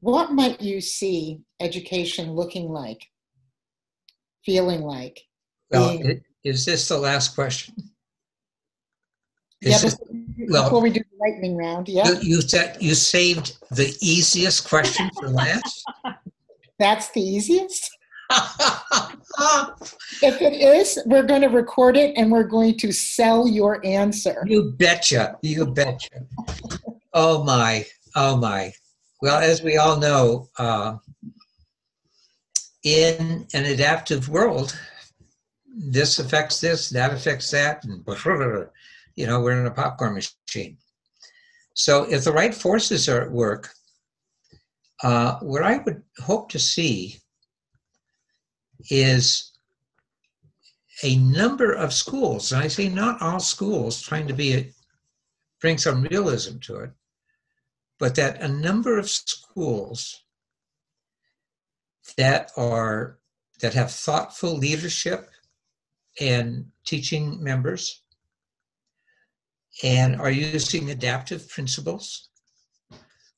what 0.00 0.32
might 0.32 0.60
you 0.60 0.80
see 0.80 1.42
education 1.60 2.32
looking 2.32 2.70
like, 2.70 3.09
feeling 4.44 4.82
like? 4.82 5.20
Well, 5.70 5.98
it, 6.00 6.22
is 6.44 6.64
this 6.64 6.88
the 6.88 6.98
last 6.98 7.34
question? 7.34 7.74
Is 9.62 9.72
yeah, 9.72 9.78
this, 9.78 9.98
well, 10.48 10.64
before 10.64 10.80
we 10.80 10.90
do 10.90 11.00
the 11.00 11.16
lightning 11.18 11.56
round, 11.56 11.88
yeah. 11.88 12.08
You, 12.08 12.18
you 12.20 12.40
said 12.40 12.78
you 12.80 12.94
saved 12.94 13.58
the 13.70 13.94
easiest 14.00 14.68
question 14.68 15.10
for 15.18 15.28
last. 15.28 15.84
That's 16.78 17.10
the 17.10 17.20
easiest. 17.20 17.90
if 20.22 20.40
it 20.40 20.54
is, 20.54 20.98
we're 21.04 21.24
going 21.24 21.42
to 21.42 21.48
record 21.48 21.96
it 21.96 22.16
and 22.16 22.32
we're 22.32 22.44
going 22.44 22.78
to 22.78 22.90
sell 22.90 23.46
your 23.46 23.84
answer. 23.84 24.44
You 24.46 24.72
betcha. 24.78 25.36
You 25.42 25.66
betcha. 25.66 26.22
oh 27.12 27.44
my. 27.44 27.84
Oh 28.16 28.36
my. 28.36 28.72
Well, 29.20 29.38
as 29.40 29.62
we 29.62 29.76
all 29.76 29.98
know, 29.98 30.48
uh, 30.58 30.96
in 32.82 33.46
an 33.52 33.64
adaptive 33.66 34.28
world, 34.28 34.78
this 35.66 36.18
affects 36.18 36.60
this, 36.60 36.90
that 36.90 37.12
affects 37.12 37.50
that, 37.50 37.84
and 37.84 38.04
you 39.16 39.26
know, 39.26 39.40
we're 39.40 39.60
in 39.60 39.66
a 39.66 39.70
popcorn 39.70 40.14
machine. 40.14 40.76
So 41.74 42.04
if 42.04 42.24
the 42.24 42.32
right 42.32 42.54
forces 42.54 43.08
are 43.08 43.22
at 43.22 43.30
work, 43.30 43.70
uh, 45.02 45.38
what 45.40 45.62
I 45.62 45.78
would 45.78 46.02
hope 46.18 46.50
to 46.50 46.58
see 46.58 47.20
is 48.90 49.52
a 51.02 51.16
number 51.16 51.72
of 51.72 51.92
schools, 51.92 52.52
and 52.52 52.62
I 52.62 52.68
say 52.68 52.88
not 52.88 53.22
all 53.22 53.40
schools 53.40 54.02
trying 54.02 54.26
to 54.28 54.34
be 54.34 54.54
a, 54.54 54.70
bring 55.60 55.78
some 55.78 56.02
realism 56.02 56.58
to 56.58 56.80
it, 56.80 56.90
but 57.98 58.14
that 58.16 58.42
a 58.42 58.48
number 58.48 58.98
of 58.98 59.08
schools 59.08 60.24
that 62.16 62.50
are 62.56 63.18
that 63.60 63.74
have 63.74 63.90
thoughtful 63.90 64.56
leadership 64.56 65.28
and 66.20 66.66
teaching 66.84 67.42
members 67.42 68.02
and 69.82 70.20
are 70.20 70.30
using 70.30 70.90
adaptive 70.90 71.48
principles 71.48 72.28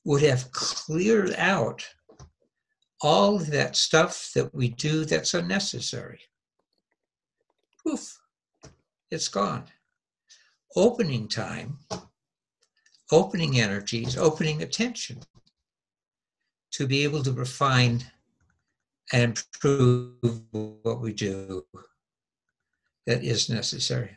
would 0.05 0.23
have 0.23 0.51
cleared 0.53 1.35
out 1.37 1.85
all 3.03 3.39
that 3.39 3.77
stuff 3.77 4.31
that 4.35 4.55
we 4.55 4.69
do 4.69 5.05
that's 5.05 5.35
unnecessary. 5.35 6.21
Poof, 7.85 8.21
it's 9.11 9.29
gone. 9.29 9.65
Opening 10.77 11.29
time, 11.29 11.79
opening 13.11 13.61
energies, 13.61 14.17
opening 14.17 14.63
attention 14.63 15.21
to 16.71 16.87
be 16.87 17.05
able 17.05 17.23
to 17.23 17.33
refine 17.33 18.03
and 19.13 19.23
improve 19.23 20.43
what 20.51 21.01
we 21.01 21.13
do 21.13 21.65
that 23.07 23.23
is 23.23 23.49
necessary. 23.49 24.17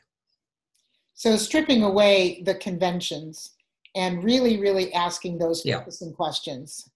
So 1.13 1.35
stripping 1.37 1.83
away 1.83 2.41
the 2.43 2.55
conventions 2.55 3.51
and 3.95 4.23
really, 4.23 4.59
really 4.59 4.93
asking 4.93 5.37
those 5.37 5.65
yeah. 5.65 5.79
focusing 5.79 6.13
questions. 6.13 6.89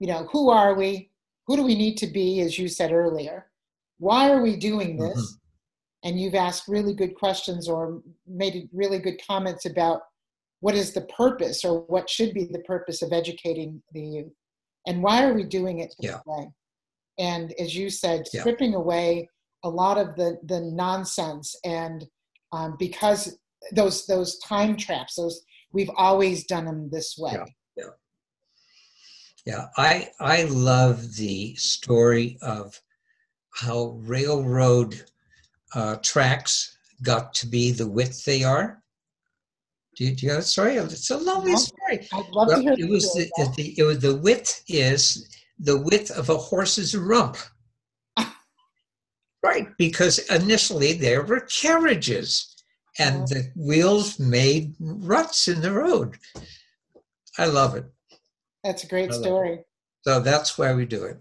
You 0.00 0.08
know, 0.08 0.28
who 0.30 0.50
are 0.50 0.74
we? 0.74 1.10
Who 1.46 1.56
do 1.56 1.64
we 1.64 1.74
need 1.74 1.96
to 1.98 2.06
be, 2.06 2.40
as 2.40 2.58
you 2.58 2.68
said 2.68 2.92
earlier? 2.92 3.46
Why 3.98 4.30
are 4.30 4.42
we 4.42 4.56
doing 4.56 4.98
this? 4.98 5.18
Mm-hmm. 5.18 6.08
And 6.08 6.20
you've 6.20 6.34
asked 6.34 6.68
really 6.68 6.94
good 6.94 7.14
questions 7.16 7.68
or 7.68 8.02
made 8.26 8.68
really 8.72 8.98
good 8.98 9.20
comments 9.26 9.66
about 9.66 10.02
what 10.60 10.74
is 10.74 10.92
the 10.92 11.02
purpose 11.02 11.64
or 11.64 11.80
what 11.82 12.08
should 12.08 12.34
be 12.34 12.44
the 12.44 12.60
purpose 12.60 13.02
of 13.02 13.12
educating 13.12 13.82
the 13.92 14.00
youth 14.00 14.32
and 14.86 15.02
why 15.02 15.24
are 15.24 15.32
we 15.32 15.44
doing 15.44 15.80
it 15.80 15.94
this 15.98 16.10
yeah. 16.10 16.20
way 16.26 16.48
and 17.18 17.52
as 17.58 17.74
you 17.74 17.90
said 17.90 18.26
yeah. 18.32 18.40
stripping 18.40 18.74
away 18.74 19.28
a 19.64 19.68
lot 19.68 19.98
of 19.98 20.14
the 20.16 20.38
the 20.44 20.60
nonsense 20.60 21.54
and 21.64 22.06
um, 22.52 22.76
because 22.78 23.38
those 23.72 24.06
those 24.06 24.38
time 24.38 24.76
traps 24.76 25.16
those 25.16 25.42
we've 25.72 25.90
always 25.96 26.44
done 26.46 26.64
them 26.64 26.88
this 26.90 27.16
way 27.18 27.32
yeah, 27.32 27.44
yeah 27.76 27.84
yeah 29.46 29.66
i 29.76 30.08
i 30.20 30.44
love 30.44 31.16
the 31.16 31.54
story 31.56 32.38
of 32.42 32.80
how 33.50 33.98
railroad 34.02 35.02
uh, 35.74 35.96
tracks 36.02 36.78
got 37.02 37.34
to 37.34 37.46
be 37.46 37.72
the 37.72 37.88
width 37.88 38.24
they 38.24 38.44
are 38.44 38.82
do 39.98 40.04
you, 40.04 40.14
do 40.14 40.26
you 40.26 40.28
know 40.30 40.38
that 40.38 40.44
story? 40.44 40.76
It's 40.76 41.10
a 41.10 41.16
lovely 41.16 41.56
story. 41.56 42.06
I'd 42.12 42.28
love 42.30 42.46
well, 42.46 42.56
to 42.58 42.62
hear 42.62 42.74
it 42.78 42.88
was 42.88 43.12
the, 43.14 43.28
the, 43.56 43.74
it 43.76 43.82
was 43.82 43.98
the 43.98 44.14
width 44.14 44.62
is 44.68 45.28
the 45.58 45.78
width 45.78 46.10
of 46.10 46.28
a 46.28 46.36
horse's 46.36 46.96
rump. 46.96 47.36
Right, 49.40 49.68
because 49.78 50.18
initially 50.30 50.94
there 50.94 51.22
were 51.22 51.40
carriages 51.40 52.56
and 52.98 53.22
oh. 53.22 53.26
the 53.26 53.52
wheels 53.54 54.18
made 54.18 54.74
ruts 54.80 55.46
in 55.46 55.60
the 55.60 55.72
road. 55.72 56.16
I 57.38 57.46
love 57.46 57.76
it. 57.76 57.84
That's 58.64 58.82
a 58.82 58.88
great 58.88 59.12
story. 59.12 59.60
So 60.02 60.20
that's 60.20 60.58
why 60.58 60.74
we 60.74 60.86
do 60.86 61.04
it. 61.04 61.18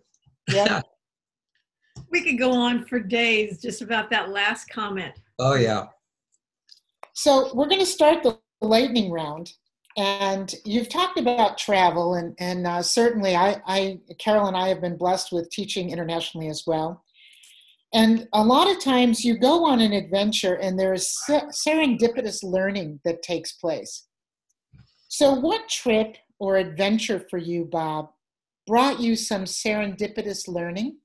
Yeah. 0.50 0.82
we 2.12 2.24
could 2.24 2.40
go 2.40 2.52
on 2.52 2.86
for 2.86 3.00
days 3.00 3.62
just 3.62 3.82
about 3.82 4.10
that 4.10 4.30
last 4.30 4.70
comment. 4.70 5.14
Oh, 5.40 5.56
yeah. 5.56 5.86
So 7.14 7.54
we're 7.54 7.68
going 7.68 7.80
to 7.80 7.86
start 7.86 8.24
the 8.24 8.40
lightning 8.62 9.12
round. 9.12 9.54
And 9.98 10.54
you've 10.64 10.89
talked 10.89 11.20
about 11.20 11.58
travel, 11.58 12.14
and, 12.14 12.36
and 12.39 12.68
uh, 12.68 12.84
certainly 12.84 13.36
I, 13.36 13.60
I, 13.66 14.00
Carol 14.20 14.48
and 14.48 14.56
I 14.56 14.68
have 14.68 14.80
been 14.80 14.95
blessed 14.95 15.32
with 15.32 15.50
teaching 15.50 15.89
internationally 15.89 16.50
as 16.50 16.64
well. 16.68 17.04
And 17.93 18.28
a 18.34 18.43
lot 18.43 18.70
of 18.70 18.80
times 18.80 19.26
you 19.26 19.39
go 19.39 19.66
on 19.66 19.80
an 19.80 19.93
adventure 19.93 20.56
and 20.56 20.78
there's 20.78 21.18
serendipitous 21.28 22.43
learning 22.43 23.00
that 23.06 23.24
takes 23.24 23.54
place. 23.54 24.06
So, 25.08 25.34
what 25.34 25.68
trip 25.68 26.18
or 26.38 26.58
adventure 26.58 27.26
for 27.30 27.38
you, 27.39 27.66
Bob, 27.66 28.10
brought 28.68 29.00
you 29.00 29.16
some 29.16 29.45
serendipitous 29.45 30.48
learning? 30.48 30.98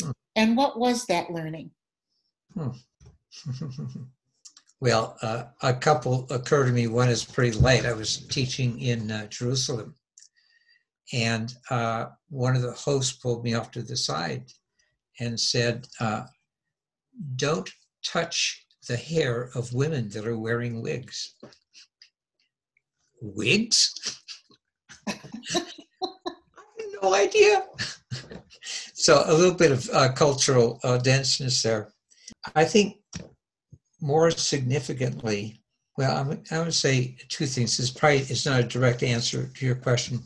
Hmm. 0.00 0.10
And 0.36 0.56
what 0.56 0.78
was 0.78 1.06
that 1.06 1.30
learning? 1.30 1.70
Hmm. 2.54 2.68
well, 4.80 5.16
uh, 5.22 5.44
a 5.62 5.74
couple 5.74 6.26
occur 6.30 6.66
to 6.66 6.72
me. 6.72 6.86
One 6.86 7.08
is 7.08 7.24
pretty 7.24 7.56
late. 7.56 7.86
I 7.86 7.92
was 7.92 8.18
teaching 8.18 8.78
in 8.80 9.10
uh, 9.10 9.26
Jerusalem, 9.28 9.94
and 11.12 11.52
uh, 11.70 12.06
one 12.28 12.56
of 12.56 12.62
the 12.62 12.72
hosts 12.72 13.16
pulled 13.16 13.44
me 13.44 13.54
off 13.54 13.70
to 13.72 13.82
the 13.82 13.96
side 13.96 14.44
and 15.18 15.38
said, 15.38 15.86
uh, 16.00 16.24
Don't 17.36 17.70
touch 18.04 18.66
the 18.88 18.96
hair 18.96 19.50
of 19.54 19.72
women 19.72 20.10
that 20.10 20.26
are 20.26 20.38
wearing 20.38 20.82
wigs. 20.82 21.34
Wigs? 23.20 24.20
No 27.02 27.14
idea. 27.14 27.64
so 28.94 29.22
a 29.26 29.34
little 29.34 29.54
bit 29.54 29.70
of 29.70 29.88
uh, 29.92 30.12
cultural 30.12 30.80
uh, 30.82 30.98
denseness 30.98 31.62
there. 31.62 31.92
I 32.54 32.64
think 32.64 32.96
more 34.06 34.30
significantly, 34.30 35.60
well, 35.98 36.16
I'm, 36.16 36.42
I 36.52 36.62
would 36.62 36.74
say 36.74 37.16
two 37.28 37.46
things. 37.46 37.76
This 37.76 37.90
probably 37.90 38.18
is 38.18 38.46
not 38.46 38.60
a 38.60 38.64
direct 38.64 39.02
answer 39.02 39.48
to 39.48 39.66
your 39.66 39.74
question, 39.74 40.22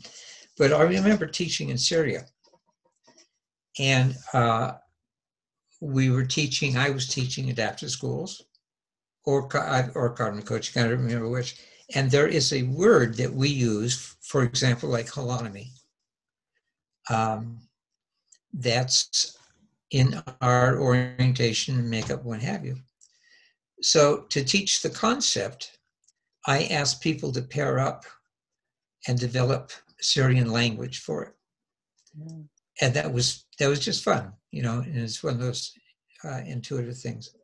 but 0.57 0.71
I 0.71 0.83
remember 0.83 1.25
teaching 1.25 1.69
in 1.69 1.77
Syria, 1.77 2.25
and 3.79 4.15
uh, 4.33 4.73
we 5.79 6.11
were 6.11 6.25
teaching. 6.25 6.77
I 6.77 6.91
was 6.91 7.07
teaching 7.07 7.49
adaptive 7.49 7.89
schools, 7.89 8.43
or 9.25 9.41
or 9.95 10.09
cognitive 10.11 10.45
coaching. 10.45 10.81
I 10.81 10.87
don't 10.87 11.03
remember 11.03 11.29
which. 11.29 11.55
And 11.93 12.09
there 12.09 12.27
is 12.27 12.53
a 12.53 12.63
word 12.63 13.15
that 13.17 13.33
we 13.33 13.49
use, 13.49 14.15
for 14.21 14.43
example, 14.43 14.89
like 14.89 15.07
holonomy. 15.07 15.71
Um, 17.09 17.59
that's 18.53 19.37
in 19.89 20.21
our 20.41 20.79
orientation 20.79 21.77
and 21.77 21.89
makeup, 21.89 22.23
what 22.23 22.41
have 22.41 22.63
you. 22.63 22.77
So 23.81 24.25
to 24.29 24.43
teach 24.43 24.81
the 24.81 24.89
concept, 24.89 25.77
I 26.47 26.65
asked 26.65 27.01
people 27.01 27.31
to 27.33 27.41
pair 27.41 27.79
up 27.79 28.05
and 29.07 29.17
develop 29.19 29.71
Syrian 29.99 30.51
language 30.51 30.99
for 30.99 31.23
it. 31.23 31.33
Mm. 32.19 32.47
And 32.81 32.93
that 32.93 33.11
was 33.11 33.45
that 33.59 33.67
was 33.67 33.79
just 33.79 34.03
fun, 34.03 34.33
you 34.51 34.63
know, 34.63 34.79
and 34.79 34.97
it's 34.97 35.23
one 35.23 35.33
of 35.33 35.39
those 35.39 35.71
uh, 36.23 36.41
intuitive 36.45 36.97
things. 36.97 37.35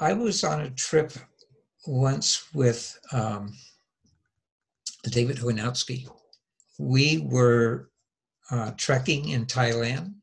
I 0.00 0.12
was 0.12 0.44
on 0.44 0.60
a 0.60 0.70
trip 0.70 1.12
once 1.86 2.52
with 2.54 2.98
um, 3.12 3.52
David 5.04 5.38
Hunowski. 5.38 6.06
We 6.78 7.18
were 7.18 7.90
uh, 8.50 8.72
trekking 8.76 9.30
in 9.30 9.46
Thailand, 9.46 10.14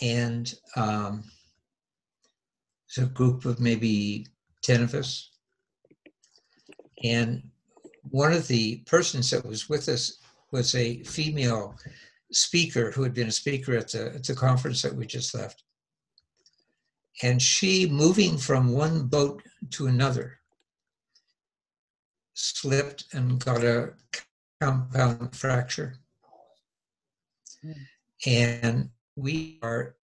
and 0.00 0.52
um, 0.76 1.24
it's 2.86 2.98
a 2.98 3.06
group 3.06 3.44
of 3.44 3.60
maybe 3.60 4.26
10 4.62 4.82
of 4.82 4.94
us. 4.94 5.30
And 7.02 7.42
one 8.10 8.32
of 8.32 8.46
the 8.48 8.78
persons 8.86 9.30
that 9.30 9.44
was 9.44 9.68
with 9.68 9.88
us 9.88 10.18
was 10.52 10.74
a 10.74 11.02
female 11.02 11.76
speaker 12.32 12.90
who 12.90 13.02
had 13.02 13.14
been 13.14 13.28
a 13.28 13.32
speaker 13.32 13.76
at 13.76 13.88
the, 13.88 14.14
at 14.14 14.24
the 14.24 14.34
conference 14.34 14.82
that 14.82 14.94
we 14.94 15.06
just 15.06 15.34
left. 15.34 15.62
And 17.22 17.40
she, 17.40 17.88
moving 17.88 18.36
from 18.36 18.72
one 18.72 19.06
boat 19.06 19.42
to 19.70 19.86
another, 19.86 20.38
slipped 22.34 23.04
and 23.12 23.40
got 23.40 23.64
a 23.64 23.94
compound 24.60 25.34
fracture. 25.34 25.96
Mm. 27.64 27.74
And 28.26 28.90
we 29.16 29.58
are 29.62 29.96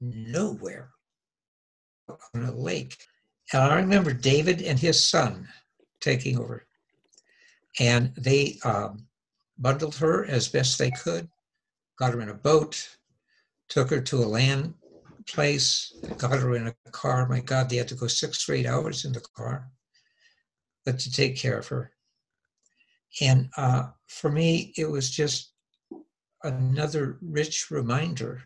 nowhere 0.00 0.90
on 2.08 2.44
a 2.44 2.52
lake. 2.52 2.96
And 3.52 3.62
I 3.62 3.76
remember 3.76 4.12
David 4.12 4.62
and 4.62 4.78
his 4.78 5.02
son 5.02 5.48
taking 6.00 6.38
over. 6.38 6.66
And 7.78 8.12
they 8.16 8.58
um, 8.64 9.06
bundled 9.58 9.96
her 9.96 10.24
as 10.24 10.48
best 10.48 10.78
they 10.78 10.90
could, 10.90 11.28
got 11.98 12.14
her 12.14 12.20
in 12.20 12.28
a 12.28 12.34
boat, 12.34 12.96
took 13.68 13.90
her 13.90 14.00
to 14.00 14.18
a 14.18 14.26
land 14.26 14.74
place, 15.26 15.92
got 16.18 16.38
her 16.38 16.54
in 16.56 16.68
a 16.68 16.90
car. 16.90 17.28
My 17.28 17.40
God, 17.40 17.68
they 17.68 17.76
had 17.76 17.88
to 17.88 17.94
go 17.94 18.06
six 18.06 18.48
or 18.48 18.54
eight 18.54 18.66
hours 18.66 19.04
in 19.04 19.12
the 19.12 19.20
car, 19.36 19.68
but 20.84 20.98
to 21.00 21.10
take 21.10 21.36
care 21.36 21.58
of 21.58 21.68
her. 21.68 21.92
And 23.20 23.48
uh, 23.56 23.88
for 24.06 24.30
me, 24.30 24.72
it 24.76 24.90
was 24.90 25.10
just 25.10 25.52
another 26.42 27.18
rich 27.22 27.70
reminder 27.70 28.42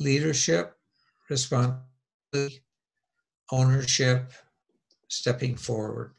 leadership, 0.00 0.76
responsibility, 1.30 1.93
ownership, 3.52 4.32
stepping 5.08 5.56
forward. 5.56 6.14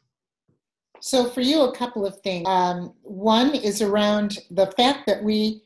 So 1.00 1.28
for 1.28 1.40
you, 1.40 1.62
a 1.62 1.76
couple 1.76 2.06
of 2.06 2.20
things. 2.20 2.46
Um, 2.48 2.94
one 3.02 3.54
is 3.54 3.82
around 3.82 4.38
the 4.50 4.66
fact 4.72 5.06
that 5.06 5.22
we 5.22 5.62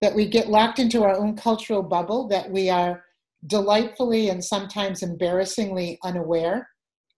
that 0.00 0.14
we 0.14 0.26
get 0.26 0.48
locked 0.48 0.78
into 0.78 1.04
our 1.04 1.14
own 1.14 1.36
cultural 1.36 1.82
bubble, 1.82 2.26
that 2.28 2.50
we 2.50 2.70
are 2.70 3.04
delightfully 3.46 4.30
and 4.30 4.42
sometimes 4.42 5.02
embarrassingly 5.02 5.98
unaware 6.02 6.66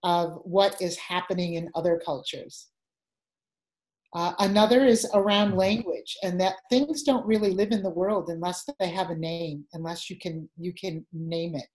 of 0.02 0.40
what 0.42 0.80
is 0.82 0.96
happening 0.96 1.54
in 1.54 1.70
other 1.76 2.00
cultures. 2.04 2.68
Uh, 4.14 4.32
another 4.40 4.84
is 4.84 5.06
around 5.14 5.50
mm-hmm. 5.50 5.58
language, 5.58 6.16
and 6.22 6.40
that 6.40 6.56
things 6.68 7.02
don't 7.02 7.24
really 7.26 7.50
live 7.50 7.70
in 7.70 7.82
the 7.82 7.90
world 7.90 8.28
unless 8.28 8.68
they 8.78 8.88
have 8.88 9.10
a 9.10 9.16
name, 9.16 9.64
unless 9.72 10.10
you 10.10 10.18
can 10.18 10.48
you 10.58 10.72
can 10.74 11.06
name 11.12 11.54
it. 11.54 11.68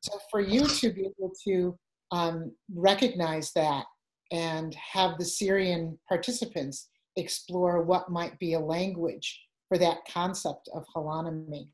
So 0.00 0.18
for 0.30 0.40
you 0.40 0.66
to 0.66 0.92
be 0.92 1.02
able 1.02 1.32
to 1.44 1.78
um, 2.12 2.52
recognize 2.74 3.52
that 3.52 3.84
and 4.32 4.74
have 4.74 5.18
the 5.18 5.24
Syrian 5.24 5.98
participants 6.08 6.88
explore 7.16 7.82
what 7.82 8.10
might 8.10 8.38
be 8.38 8.54
a 8.54 8.60
language 8.60 9.40
for 9.68 9.78
that 9.78 9.98
concept 10.10 10.68
of 10.74 10.84
holonomy. 10.94 11.68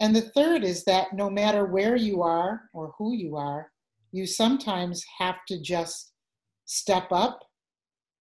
And 0.00 0.14
the 0.14 0.22
third 0.22 0.64
is 0.64 0.84
that 0.84 1.12
no 1.12 1.30
matter 1.30 1.66
where 1.66 1.96
you 1.96 2.22
are 2.22 2.62
or 2.72 2.94
who 2.98 3.14
you 3.14 3.36
are, 3.36 3.70
you 4.12 4.26
sometimes 4.26 5.04
have 5.18 5.36
to 5.48 5.60
just 5.60 6.12
step 6.66 7.08
up 7.10 7.40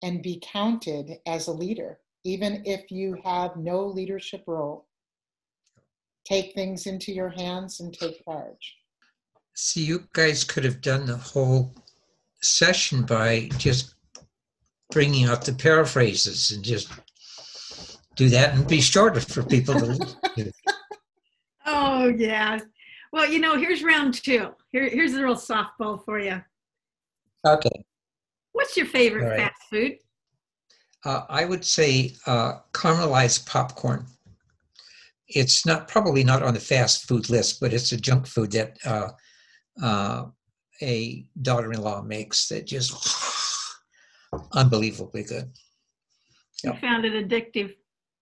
and 0.02 0.22
be 0.22 0.42
counted 0.44 1.18
as 1.26 1.48
a 1.48 1.52
leader, 1.52 2.00
even 2.24 2.62
if 2.66 2.92
you 2.92 3.18
have 3.24 3.56
no 3.58 3.86
leadership 3.86 4.44
role. 4.48 4.88
Take 6.26 6.54
things 6.54 6.88
into 6.88 7.12
your 7.12 7.30
hands 7.30 7.80
and 7.80 7.94
take 7.94 8.24
charge. 8.24 8.76
See, 9.56 9.84
you 9.84 10.08
guys 10.14 10.44
could 10.44 10.64
have 10.64 10.82
done 10.82 11.06
the 11.06 11.18
whole 11.18 11.74
session 12.42 13.04
by 13.04 13.50
just 13.58 13.96
bringing 14.92 15.26
out 15.26 15.44
the 15.44 15.54
paraphrases 15.54 16.52
and 16.52 16.64
just 16.64 16.90
do 18.16 18.30
that 18.30 18.54
and 18.54 18.68
be 18.68 18.82
shorter 18.82 19.20
for 19.20 19.44
people 19.44 19.74
to 19.76 19.86
listen 19.86 20.20
to. 20.36 20.52
Oh, 21.66 22.10
yeah. 22.10 22.60
Well, 23.14 23.32
you 23.32 23.40
know, 23.40 23.58
here's 23.58 23.84
round 23.84 24.16
two. 24.16 24.50
Here, 24.74 24.90
here's 24.90 25.14
a 25.14 25.16
little 25.16 25.36
softball 25.36 26.04
for 26.04 26.20
you. 26.20 26.42
Okay. 27.48 27.86
What's 28.52 28.76
your 28.76 28.86
favorite 28.86 29.30
right. 29.30 29.40
fast 29.40 29.62
food? 29.70 29.98
Uh, 31.06 31.22
I 31.30 31.46
would 31.46 31.64
say 31.64 32.16
uh, 32.28 32.60
caramelized 32.74 33.48
popcorn. 33.48 34.06
It's 35.36 35.66
not 35.66 35.88
probably 35.88 36.24
not 36.24 36.44
on 36.44 36.54
the 36.54 36.60
fast 36.60 37.08
food 37.08 37.30
list, 37.30 37.60
but 37.60 37.74
it's 37.74 37.92
a 37.92 37.98
junk 37.98 38.28
food 38.28 38.52
that 38.52 38.78
uh, 38.86 39.10
uh 39.82 40.26
a 40.82 41.26
daughter-in-law 41.42 42.02
makes 42.02 42.48
that 42.50 42.68
just 42.68 42.94
unbelievably 44.54 45.24
good. 45.24 45.52
You 46.64 46.74
found 46.74 47.06
it 47.06 47.14
addictive. 47.14 47.76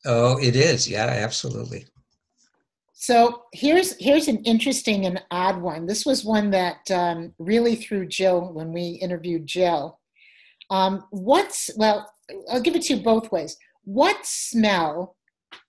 Oh, 0.05 0.38
it 0.38 0.55
is. 0.55 0.89
Yeah, 0.89 1.05
absolutely. 1.05 1.86
So 2.93 3.43
here's 3.51 3.95
here's 3.99 4.28
an 4.28 4.43
interesting 4.43 5.05
and 5.05 5.24
odd 5.32 5.59
one. 5.59 5.86
This 5.88 6.05
was 6.05 6.24
one 6.24 6.51
that 6.51 6.89
um, 6.91 7.34
really 7.39 7.76
threw 7.76 8.05
Jill 8.07 8.53
when 8.53 8.72
we 8.72 8.99
interviewed 9.01 9.47
Jill. 9.47 9.99
Um, 10.70 11.05
what's 11.09 11.72
well? 11.76 12.12
I'll 12.49 12.62
give 12.62 12.76
it 12.76 12.84
to 12.84 12.95
you 12.95 13.03
both 13.03 13.32
ways. 13.32 13.57
What 13.84 14.18
smell 14.24 15.16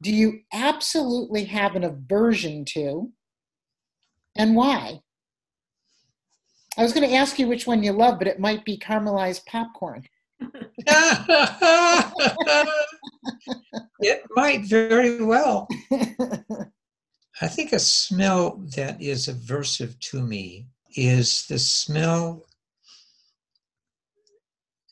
do 0.01 0.13
you 0.13 0.41
absolutely 0.53 1.45
have 1.45 1.77
an 1.77 1.85
aversion 1.85 2.65
to, 2.67 3.11
and 4.37 4.57
why? 4.57 5.01
I 6.77 6.83
was 6.83 6.93
going 6.93 7.09
to 7.09 7.15
ask 7.15 7.39
you 7.39 7.47
which 7.49 7.67
one 7.67 7.83
you 7.83 7.93
love, 7.93 8.19
but 8.19 8.29
it 8.29 8.41
might 8.41 8.65
be 8.65 8.79
caramelized 8.79 9.45
popcorn. 9.47 10.05
it 14.01 14.23
might 14.31 14.65
very 14.65 15.23
well. 15.23 15.69
I 17.41 17.49
think 17.49 17.73
a 17.73 17.79
smell 17.79 18.57
that 18.77 19.01
is 19.01 19.29
aversive 19.29 19.99
to 20.01 20.23
me 20.23 20.67
is 20.97 21.47
the 21.47 21.59
smell 21.59 22.47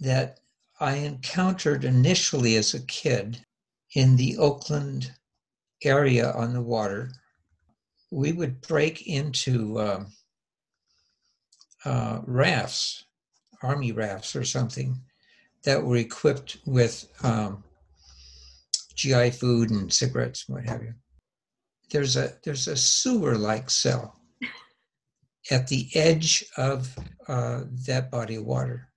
that 0.01 0.41
I 0.78 0.97
encountered 0.97 1.84
initially 1.84 2.57
as 2.57 2.74
a 2.74 2.80
kid 2.80 3.45
in 3.95 4.16
the 4.16 4.36
Oakland 4.38 5.12
area 5.84 6.30
on 6.32 6.53
the 6.53 6.62
water. 6.62 7.11
We 8.11 8.32
would 8.32 8.61
break 8.61 9.07
into 9.07 9.78
uh, 9.78 10.05
uh, 11.84 12.20
rafts, 12.24 13.05
army 13.62 13.93
rafts 13.93 14.34
or 14.34 14.45
something, 14.45 15.01
that 15.64 15.84
were 15.84 15.97
equipped 15.97 16.59
with 16.66 17.07
um, 17.22 17.62
GI 18.95 19.30
food 19.30 19.70
and 19.70 19.93
cigarettes, 19.93 20.45
and 20.49 20.57
what 20.57 20.68
have 20.68 20.82
you 20.82 20.95
there's 21.91 22.16
a 22.16 22.32
there's 22.45 22.68
a 22.68 22.76
sewer 22.76 23.36
like 23.36 23.68
cell 23.68 24.20
at 25.51 25.66
the 25.68 25.88
edge 25.95 26.45
of 26.57 26.97
uh, 27.28 27.62
that 27.86 28.11
body 28.11 28.36
of 28.36 28.45
water. 28.45 28.88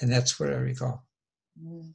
And 0.00 0.10
that's 0.10 0.38
what 0.38 0.50
I 0.50 0.56
recall. 0.56 1.04
Mm. 1.62 1.94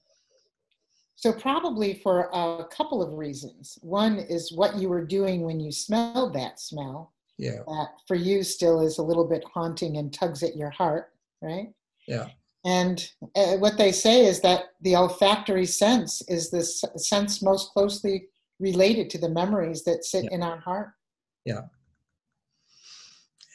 So, 1.17 1.33
probably 1.33 1.95
for 2.03 2.29
a 2.31 2.63
couple 2.69 3.01
of 3.01 3.13
reasons. 3.13 3.79
One 3.81 4.19
is 4.19 4.51
what 4.53 4.77
you 4.77 4.87
were 4.87 5.03
doing 5.03 5.41
when 5.41 5.59
you 5.59 5.71
smelled 5.71 6.33
that 6.35 6.59
smell. 6.59 7.11
Yeah. 7.39 7.63
That 7.67 7.87
for 8.07 8.15
you 8.15 8.43
still 8.43 8.81
is 8.81 8.99
a 8.99 9.03
little 9.03 9.25
bit 9.27 9.43
haunting 9.51 9.97
and 9.97 10.13
tugs 10.13 10.43
at 10.43 10.55
your 10.55 10.69
heart, 10.69 11.11
right? 11.41 11.73
Yeah. 12.07 12.27
And 12.65 13.07
uh, 13.35 13.57
what 13.57 13.77
they 13.79 13.91
say 13.91 14.25
is 14.27 14.41
that 14.41 14.65
the 14.81 14.95
olfactory 14.95 15.65
sense 15.65 16.21
is 16.27 16.51
the 16.51 16.59
s- 16.59 16.83
sense 16.97 17.41
most 17.41 17.71
closely 17.73 18.27
related 18.59 19.09
to 19.11 19.17
the 19.17 19.29
memories 19.29 19.83
that 19.85 20.05
sit 20.05 20.25
Yeah. 20.25 20.29
in 20.35 20.43
our 20.43 20.57
heart. 20.57 20.89
Yeah. 21.45 21.61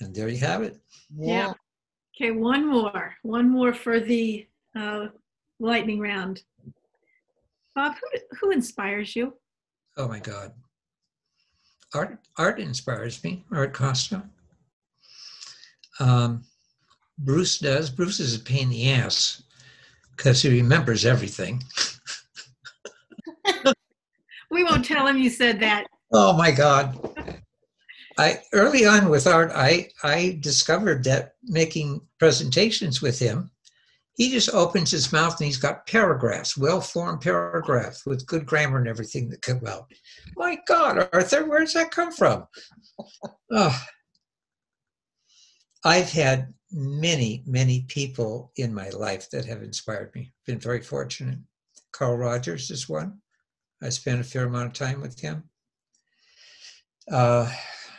And 0.01 0.13
there 0.15 0.29
you 0.29 0.39
have 0.39 0.63
it. 0.63 0.81
Yeah. 1.17 1.53
Okay, 2.17 2.33
one 2.33 2.67
more. 2.67 3.15
One 3.23 3.49
more 3.51 3.73
for 3.73 4.01
the 4.01 4.47
uh, 4.75 5.09
lightning 5.61 6.01
round. 6.01 6.43
Bob, 7.75 7.95
who, 7.95 8.37
who 8.41 8.51
inspires 8.51 9.17
you? 9.17 9.35
Oh 9.97 10.09
my 10.09 10.19
God. 10.19 10.53
Art, 11.95 12.19
art 12.39 12.59
inspires 12.59 13.23
me. 13.23 13.45
Art 13.53 13.73
Costa. 13.73 14.23
Um, 16.01 16.45
Bruce 17.19 17.59
does. 17.59 17.91
Bruce 17.91 18.21
is 18.21 18.35
a 18.35 18.41
pain 18.41 18.65
in 18.65 18.71
the 18.71 18.91
ass 18.91 19.43
because 20.17 20.43
he 20.43 20.49
remembers 20.49 21.05
everything. 21.05 21.63
We 24.53 24.65
won't 24.65 24.85
tell 24.85 25.07
him 25.07 25.17
you 25.17 25.31
said 25.31 25.59
that. 25.61 25.87
Oh 26.13 26.37
my 26.37 26.51
God. 26.51 26.99
I 28.19 28.43
early 28.53 28.85
on 28.85 29.09
with 29.09 29.27
art, 29.27 29.51
I 29.55 29.89
I 30.05 30.37
discovered 30.41 31.03
that 31.05 31.37
making 31.43 32.03
presentations 32.19 33.01
with 33.01 33.19
him, 33.19 33.51
he 34.15 34.31
just 34.31 34.53
opens 34.53 34.91
his 34.91 35.13
mouth 35.13 35.39
and 35.39 35.47
he's 35.47 35.57
got 35.57 35.87
paragraphs, 35.87 36.57
well-formed 36.57 37.21
paragraphs 37.21 38.05
with 38.05 38.27
good 38.27 38.45
grammar 38.45 38.79
and 38.79 38.89
everything 38.89 39.29
that 39.31 39.41
come 39.43 39.61
out. 39.67 39.91
My 40.37 40.59
God, 40.67 41.09
Arthur, 41.13 41.47
where 41.47 41.61
does 41.61 41.75
that 41.75 41.91
come 41.91 42.13
from? 42.13 42.47
Oh. 43.55 43.79
I've 45.85 46.11
had 46.11 46.55
many, 46.71 47.43
many 47.45 47.85
people 47.89 48.53
in 48.57 48.73
my 48.73 48.89
life 48.91 49.29
that 49.31 49.45
have 49.45 49.63
inspired 49.63 50.15
me. 50.15 50.33
Been 50.47 50.59
very 50.59 50.81
fortunate. 50.81 51.39
Carl 51.93 52.17
Rogers 52.17 52.71
is 52.71 52.89
one. 52.89 53.19
I 53.83 53.89
spent 53.89 54.21
a 54.21 54.25
fair 54.25 54.45
amount 54.45 54.67
of 54.67 54.73
time 54.73 55.01
with 55.01 55.21
him. 55.21 55.43
Uh, 57.11 57.51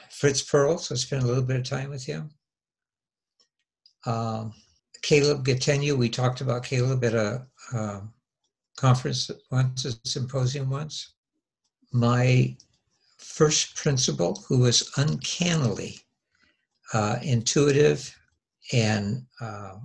Fritz 0.09 0.41
Perls, 0.41 0.91
I 0.91 0.95
spent 0.95 1.24
a 1.24 1.28
little 1.28 1.43
bit 1.43 1.57
of 1.57 1.64
time 1.66 1.89
with 1.89 2.05
him. 2.05 2.30
Um, 4.05 4.53
Caleb 5.04 5.45
Gattegno, 5.45 5.95
we 5.95 6.10
talked 6.10 6.41
about 6.41 6.64
Caleb 6.64 7.04
at 7.04 7.14
a 7.14 7.45
conference 8.78 9.30
once, 9.51 9.86
a 9.86 9.93
symposium 10.08 10.70
once. 10.70 11.14
My 11.91 12.56
first 13.18 13.76
principal, 13.76 14.43
who 14.47 14.60
was 14.60 14.91
uncannily 14.97 15.99
uh, 16.93 17.18
intuitive 17.22 18.16
and 18.72 19.26
uh, 19.41 19.76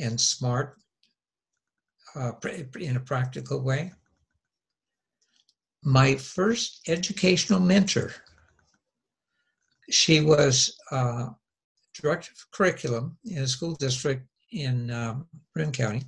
and 0.00 0.20
smart 0.20 0.76
uh, 2.14 2.32
in 2.78 2.96
a 2.96 3.00
practical 3.00 3.62
way. 3.62 3.92
My 5.84 6.16
first 6.16 6.80
educational 6.88 7.60
mentor, 7.60 8.12
she 9.90 10.20
was 10.20 10.76
uh, 10.90 11.28
director 12.02 12.30
of 12.32 12.50
curriculum 12.50 13.16
in 13.24 13.38
a 13.42 13.46
school 13.46 13.74
district 13.74 14.26
in 14.52 14.90
um, 14.90 15.26
Marin 15.54 15.72
County. 15.72 16.02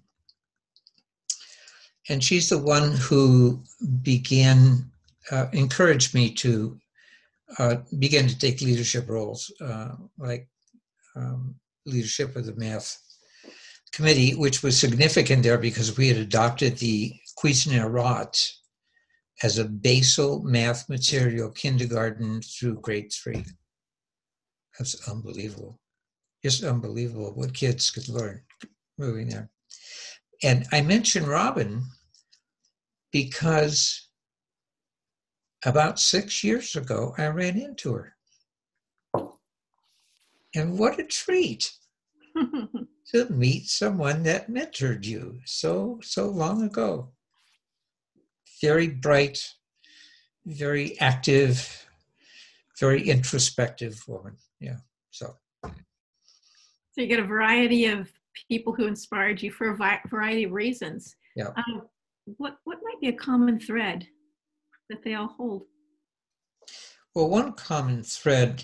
And 2.08 2.24
she's 2.24 2.48
the 2.48 2.58
one 2.58 2.92
who 2.92 3.62
began, 4.02 4.90
uh, 5.30 5.46
encouraged 5.52 6.14
me 6.14 6.30
to 6.34 6.78
uh, 7.58 7.76
begin 7.98 8.28
to 8.28 8.38
take 8.38 8.60
leadership 8.60 9.08
roles, 9.08 9.52
uh, 9.60 9.90
like 10.18 10.48
um, 11.16 11.54
leadership 11.86 12.36
of 12.36 12.46
the 12.46 12.54
math 12.56 12.98
committee, 13.92 14.34
which 14.34 14.62
was 14.62 14.78
significant 14.78 15.42
there 15.42 15.58
because 15.58 15.96
we 15.96 16.08
had 16.08 16.18
adopted 16.18 16.76
the 16.78 17.14
Cuisenaire 17.38 17.90
as 19.42 19.58
a 19.58 19.64
basal 19.64 20.42
math 20.42 20.88
material 20.88 21.50
kindergarten 21.50 22.42
through 22.42 22.80
grade 22.80 23.12
three. 23.12 23.44
That's 24.78 25.08
unbelievable. 25.08 25.80
Just 26.42 26.62
unbelievable 26.62 27.32
what 27.34 27.52
kids 27.52 27.90
could 27.90 28.08
learn 28.08 28.42
moving 28.96 29.28
there. 29.28 29.50
And 30.42 30.66
I 30.72 30.82
mentioned 30.82 31.26
Robin 31.26 31.82
because 33.10 34.08
about 35.64 35.98
six 35.98 36.44
years 36.44 36.76
ago, 36.76 37.14
I 37.18 37.26
ran 37.26 37.58
into 37.58 37.92
her. 37.94 38.14
And 40.54 40.78
what 40.78 41.00
a 41.00 41.04
treat 41.04 41.72
to 42.34 43.28
meet 43.30 43.66
someone 43.66 44.22
that 44.22 44.50
mentored 44.50 45.04
you 45.04 45.40
so, 45.44 45.98
so 46.02 46.28
long 46.28 46.62
ago. 46.62 47.10
Very 48.62 48.88
bright, 48.88 49.54
very 50.46 50.98
active, 51.00 51.86
very 52.78 53.08
introspective 53.08 54.02
woman. 54.06 54.36
Yeah. 54.60 54.76
So, 55.10 55.34
So 55.64 55.70
you 56.96 57.06
get 57.06 57.20
a 57.20 57.24
variety 57.24 57.86
of 57.86 58.10
people 58.48 58.72
who 58.72 58.86
inspired 58.86 59.42
you 59.42 59.50
for 59.50 59.70
a 59.70 60.00
variety 60.08 60.44
of 60.44 60.52
reasons. 60.52 61.16
Yeah. 61.36 61.48
Um, 61.56 61.82
what 62.36 62.58
what 62.64 62.78
might 62.82 63.00
be 63.00 63.08
a 63.08 63.12
common 63.12 63.58
thread 63.58 64.06
that 64.90 65.02
they 65.02 65.14
all 65.14 65.28
hold? 65.28 65.64
well, 67.18 67.28
one 67.28 67.52
common 67.54 68.04
thread 68.04 68.62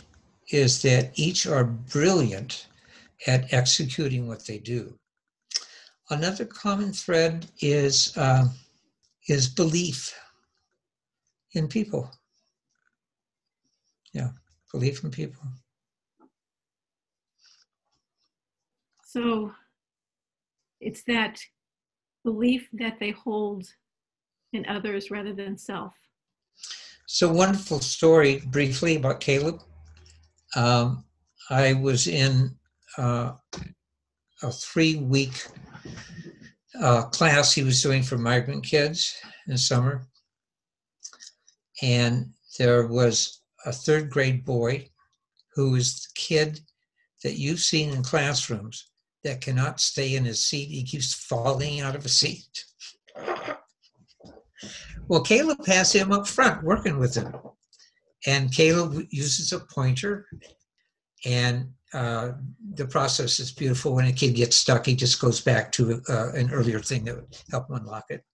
is 0.50 0.82
that 0.82 1.10
each 1.18 1.44
are 1.44 1.64
brilliant 1.64 2.68
at 3.26 3.52
executing 3.52 4.28
what 4.28 4.46
they 4.46 4.58
do. 4.58 4.96
Another 6.10 6.44
common 6.44 6.92
thread 6.92 7.46
is 7.60 8.16
uh, 8.16 8.44
is 9.28 9.48
belief 9.48 10.14
in 11.54 11.66
people. 11.66 12.10
Yeah, 14.12 14.30
belief 14.70 15.02
in 15.02 15.10
people. 15.10 15.42
So 19.14 19.52
it's 20.80 21.04
that 21.04 21.38
belief 22.24 22.68
that 22.72 22.98
they 22.98 23.12
hold 23.12 23.64
in 24.52 24.66
others 24.66 25.08
rather 25.08 25.32
than 25.32 25.56
self. 25.56 25.92
So 27.06 27.32
wonderful 27.32 27.78
story 27.78 28.42
briefly 28.46 28.96
about 28.96 29.20
Caleb. 29.20 29.62
Um, 30.56 31.04
I 31.48 31.74
was 31.74 32.08
in 32.08 32.56
uh, 32.98 33.34
a 34.42 34.50
three-week 34.50 35.46
uh, 36.80 37.02
class 37.02 37.52
he 37.52 37.62
was 37.62 37.80
doing 37.80 38.02
for 38.02 38.18
migrant 38.18 38.64
kids 38.64 39.16
in 39.46 39.56
summer, 39.56 40.08
and 41.82 42.32
there 42.58 42.88
was 42.88 43.42
a 43.64 43.70
third 43.70 44.10
grade 44.10 44.44
boy 44.44 44.88
who 45.54 45.70
was 45.70 46.02
the 46.02 46.08
kid 46.16 46.58
that 47.22 47.38
you've 47.38 47.60
seen 47.60 47.90
in 47.90 48.02
classrooms 48.02 48.90
that 49.24 49.40
cannot 49.40 49.80
stay 49.80 50.14
in 50.14 50.24
his 50.24 50.44
seat. 50.44 50.68
He 50.68 50.84
keeps 50.84 51.12
falling 51.14 51.80
out 51.80 51.96
of 51.96 52.04
a 52.04 52.08
seat. 52.08 52.64
Well, 55.08 55.22
Caleb 55.22 55.66
has 55.66 55.92
him 55.92 56.12
up 56.12 56.28
front 56.28 56.62
working 56.62 56.98
with 56.98 57.14
him. 57.14 57.34
And 58.26 58.52
Caleb 58.52 59.06
uses 59.10 59.52
a 59.52 59.60
pointer, 59.60 60.26
and 61.26 61.70
uh, 61.92 62.32
the 62.74 62.86
process 62.86 63.38
is 63.38 63.52
beautiful. 63.52 63.94
When 63.94 64.06
a 64.06 64.12
kid 64.12 64.34
gets 64.34 64.56
stuck, 64.56 64.86
he 64.86 64.96
just 64.96 65.20
goes 65.20 65.42
back 65.42 65.70
to 65.72 66.00
uh, 66.08 66.32
an 66.32 66.50
earlier 66.50 66.80
thing 66.80 67.04
that 67.04 67.16
would 67.16 67.36
help 67.50 67.68
him 67.68 67.76
unlock 67.76 68.06
it. 68.08 68.24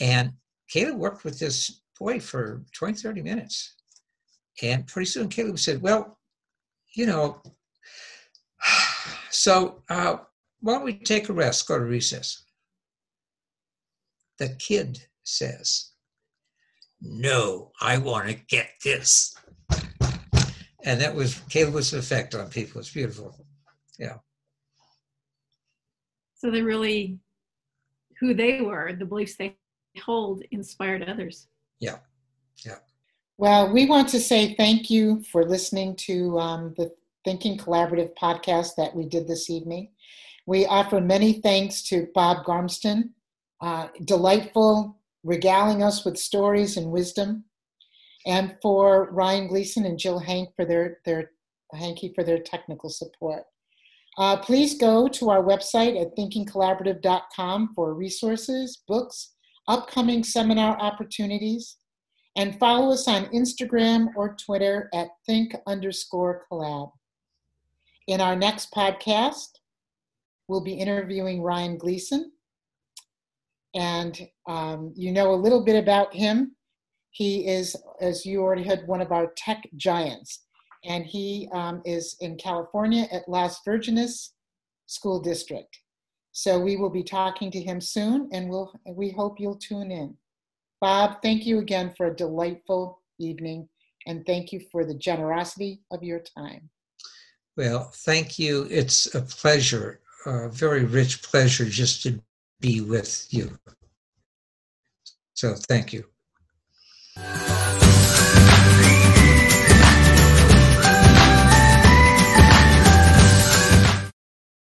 And 0.00 0.32
Caleb 0.68 0.98
worked 0.98 1.24
with 1.24 1.38
this 1.38 1.80
boy 1.98 2.20
for 2.20 2.62
20, 2.74 2.94
30 2.94 3.22
minutes. 3.22 3.74
And 4.62 4.86
pretty 4.86 5.06
soon 5.06 5.28
Caleb 5.28 5.58
said, 5.58 5.80
Well, 5.80 6.18
you 6.94 7.06
know, 7.06 7.42
so 9.40 9.82
uh, 9.88 10.18
why 10.60 10.74
don't 10.74 10.84
we 10.84 10.92
take 10.92 11.30
a 11.30 11.32
rest, 11.32 11.66
go 11.66 11.78
to 11.78 11.84
recess? 11.86 12.42
The 14.38 14.50
kid 14.58 15.06
says, 15.24 15.92
No, 17.00 17.72
I 17.80 17.96
want 17.96 18.28
to 18.28 18.34
get 18.34 18.68
this. 18.84 19.34
And 20.84 21.00
that 21.00 21.14
was 21.14 21.40
Caleb's 21.48 21.94
effect 21.94 22.34
on 22.34 22.50
people. 22.50 22.80
It's 22.80 22.92
beautiful. 22.92 23.34
Yeah. 23.98 24.16
So 26.36 26.50
they 26.50 26.60
really, 26.60 27.18
who 28.18 28.34
they 28.34 28.60
were, 28.60 28.92
the 28.92 29.06
beliefs 29.06 29.36
they 29.36 29.56
hold, 30.04 30.42
inspired 30.50 31.08
others. 31.08 31.48
Yeah. 31.80 31.96
Yeah. 32.66 32.80
Well, 33.38 33.72
we 33.72 33.86
want 33.86 34.10
to 34.10 34.20
say 34.20 34.54
thank 34.54 34.90
you 34.90 35.22
for 35.32 35.46
listening 35.46 35.96
to 35.96 36.38
um, 36.38 36.74
the 36.76 36.92
Thinking 37.24 37.58
Collaborative 37.58 38.10
podcast 38.20 38.70
that 38.76 38.94
we 38.94 39.06
did 39.06 39.28
this 39.28 39.50
evening. 39.50 39.90
We 40.46 40.66
offer 40.66 41.00
many 41.00 41.34
thanks 41.34 41.82
to 41.84 42.08
Bob 42.14 42.44
Garmston, 42.44 43.10
uh, 43.60 43.88
delightful, 44.04 44.98
regaling 45.22 45.82
us 45.82 46.04
with 46.04 46.16
stories 46.16 46.76
and 46.76 46.90
wisdom, 46.90 47.44
and 48.26 48.56
for 48.62 49.10
Ryan 49.12 49.48
Gleason 49.48 49.84
and 49.84 49.98
Jill 49.98 50.18
Hank 50.18 50.50
for 50.56 50.64
their, 50.64 50.98
their 51.04 51.30
Hanky 51.72 52.12
for 52.14 52.24
their 52.24 52.38
technical 52.38 52.90
support. 52.90 53.44
Uh, 54.18 54.36
please 54.36 54.76
go 54.76 55.08
to 55.08 55.30
our 55.30 55.42
website 55.42 56.00
at 56.00 56.16
thinkingcollaborative.com 56.16 57.72
for 57.74 57.94
resources, 57.94 58.82
books, 58.88 59.34
upcoming 59.68 60.24
seminar 60.24 60.78
opportunities, 60.80 61.76
and 62.36 62.58
follow 62.58 62.92
us 62.92 63.06
on 63.06 63.26
Instagram 63.26 64.08
or 64.16 64.36
Twitter 64.36 64.88
at 64.92 65.08
think 65.26 65.54
underscore 65.66 66.44
collab. 66.50 66.90
In 68.10 68.20
our 68.20 68.34
next 68.34 68.72
podcast, 68.72 69.50
we'll 70.48 70.64
be 70.64 70.74
interviewing 70.74 71.42
Ryan 71.42 71.78
Gleason. 71.78 72.32
And 73.72 74.28
um, 74.48 74.92
you 74.96 75.12
know 75.12 75.32
a 75.32 75.36
little 75.36 75.64
bit 75.64 75.80
about 75.80 76.12
him. 76.12 76.56
He 77.12 77.46
is, 77.46 77.76
as 78.00 78.26
you 78.26 78.42
already 78.42 78.64
heard, 78.64 78.88
one 78.88 79.00
of 79.00 79.12
our 79.12 79.32
tech 79.36 79.62
giants. 79.76 80.42
And 80.84 81.06
he 81.06 81.48
um, 81.52 81.82
is 81.84 82.16
in 82.18 82.36
California 82.36 83.06
at 83.12 83.28
Las 83.28 83.60
Virgenes 83.64 84.30
School 84.86 85.20
District. 85.20 85.78
So 86.32 86.58
we 86.58 86.76
will 86.76 86.90
be 86.90 87.04
talking 87.04 87.52
to 87.52 87.60
him 87.60 87.80
soon, 87.80 88.28
and 88.32 88.50
we'll, 88.50 88.72
we 88.88 89.12
hope 89.12 89.38
you'll 89.38 89.54
tune 89.54 89.92
in. 89.92 90.16
Bob, 90.80 91.22
thank 91.22 91.46
you 91.46 91.60
again 91.60 91.94
for 91.96 92.06
a 92.06 92.16
delightful 92.16 93.02
evening, 93.20 93.68
and 94.08 94.26
thank 94.26 94.50
you 94.50 94.62
for 94.72 94.84
the 94.84 94.94
generosity 94.94 95.82
of 95.92 96.02
your 96.02 96.18
time. 96.36 96.70
Well, 97.56 97.90
thank 97.94 98.38
you. 98.38 98.66
It's 98.70 99.14
a 99.14 99.20
pleasure, 99.20 100.00
a 100.26 100.48
very 100.48 100.84
rich 100.84 101.22
pleasure 101.22 101.66
just 101.66 102.02
to 102.04 102.20
be 102.60 102.80
with 102.80 103.26
you. 103.30 103.58
So 105.34 105.54
thank 105.54 105.92
you. 105.92 106.04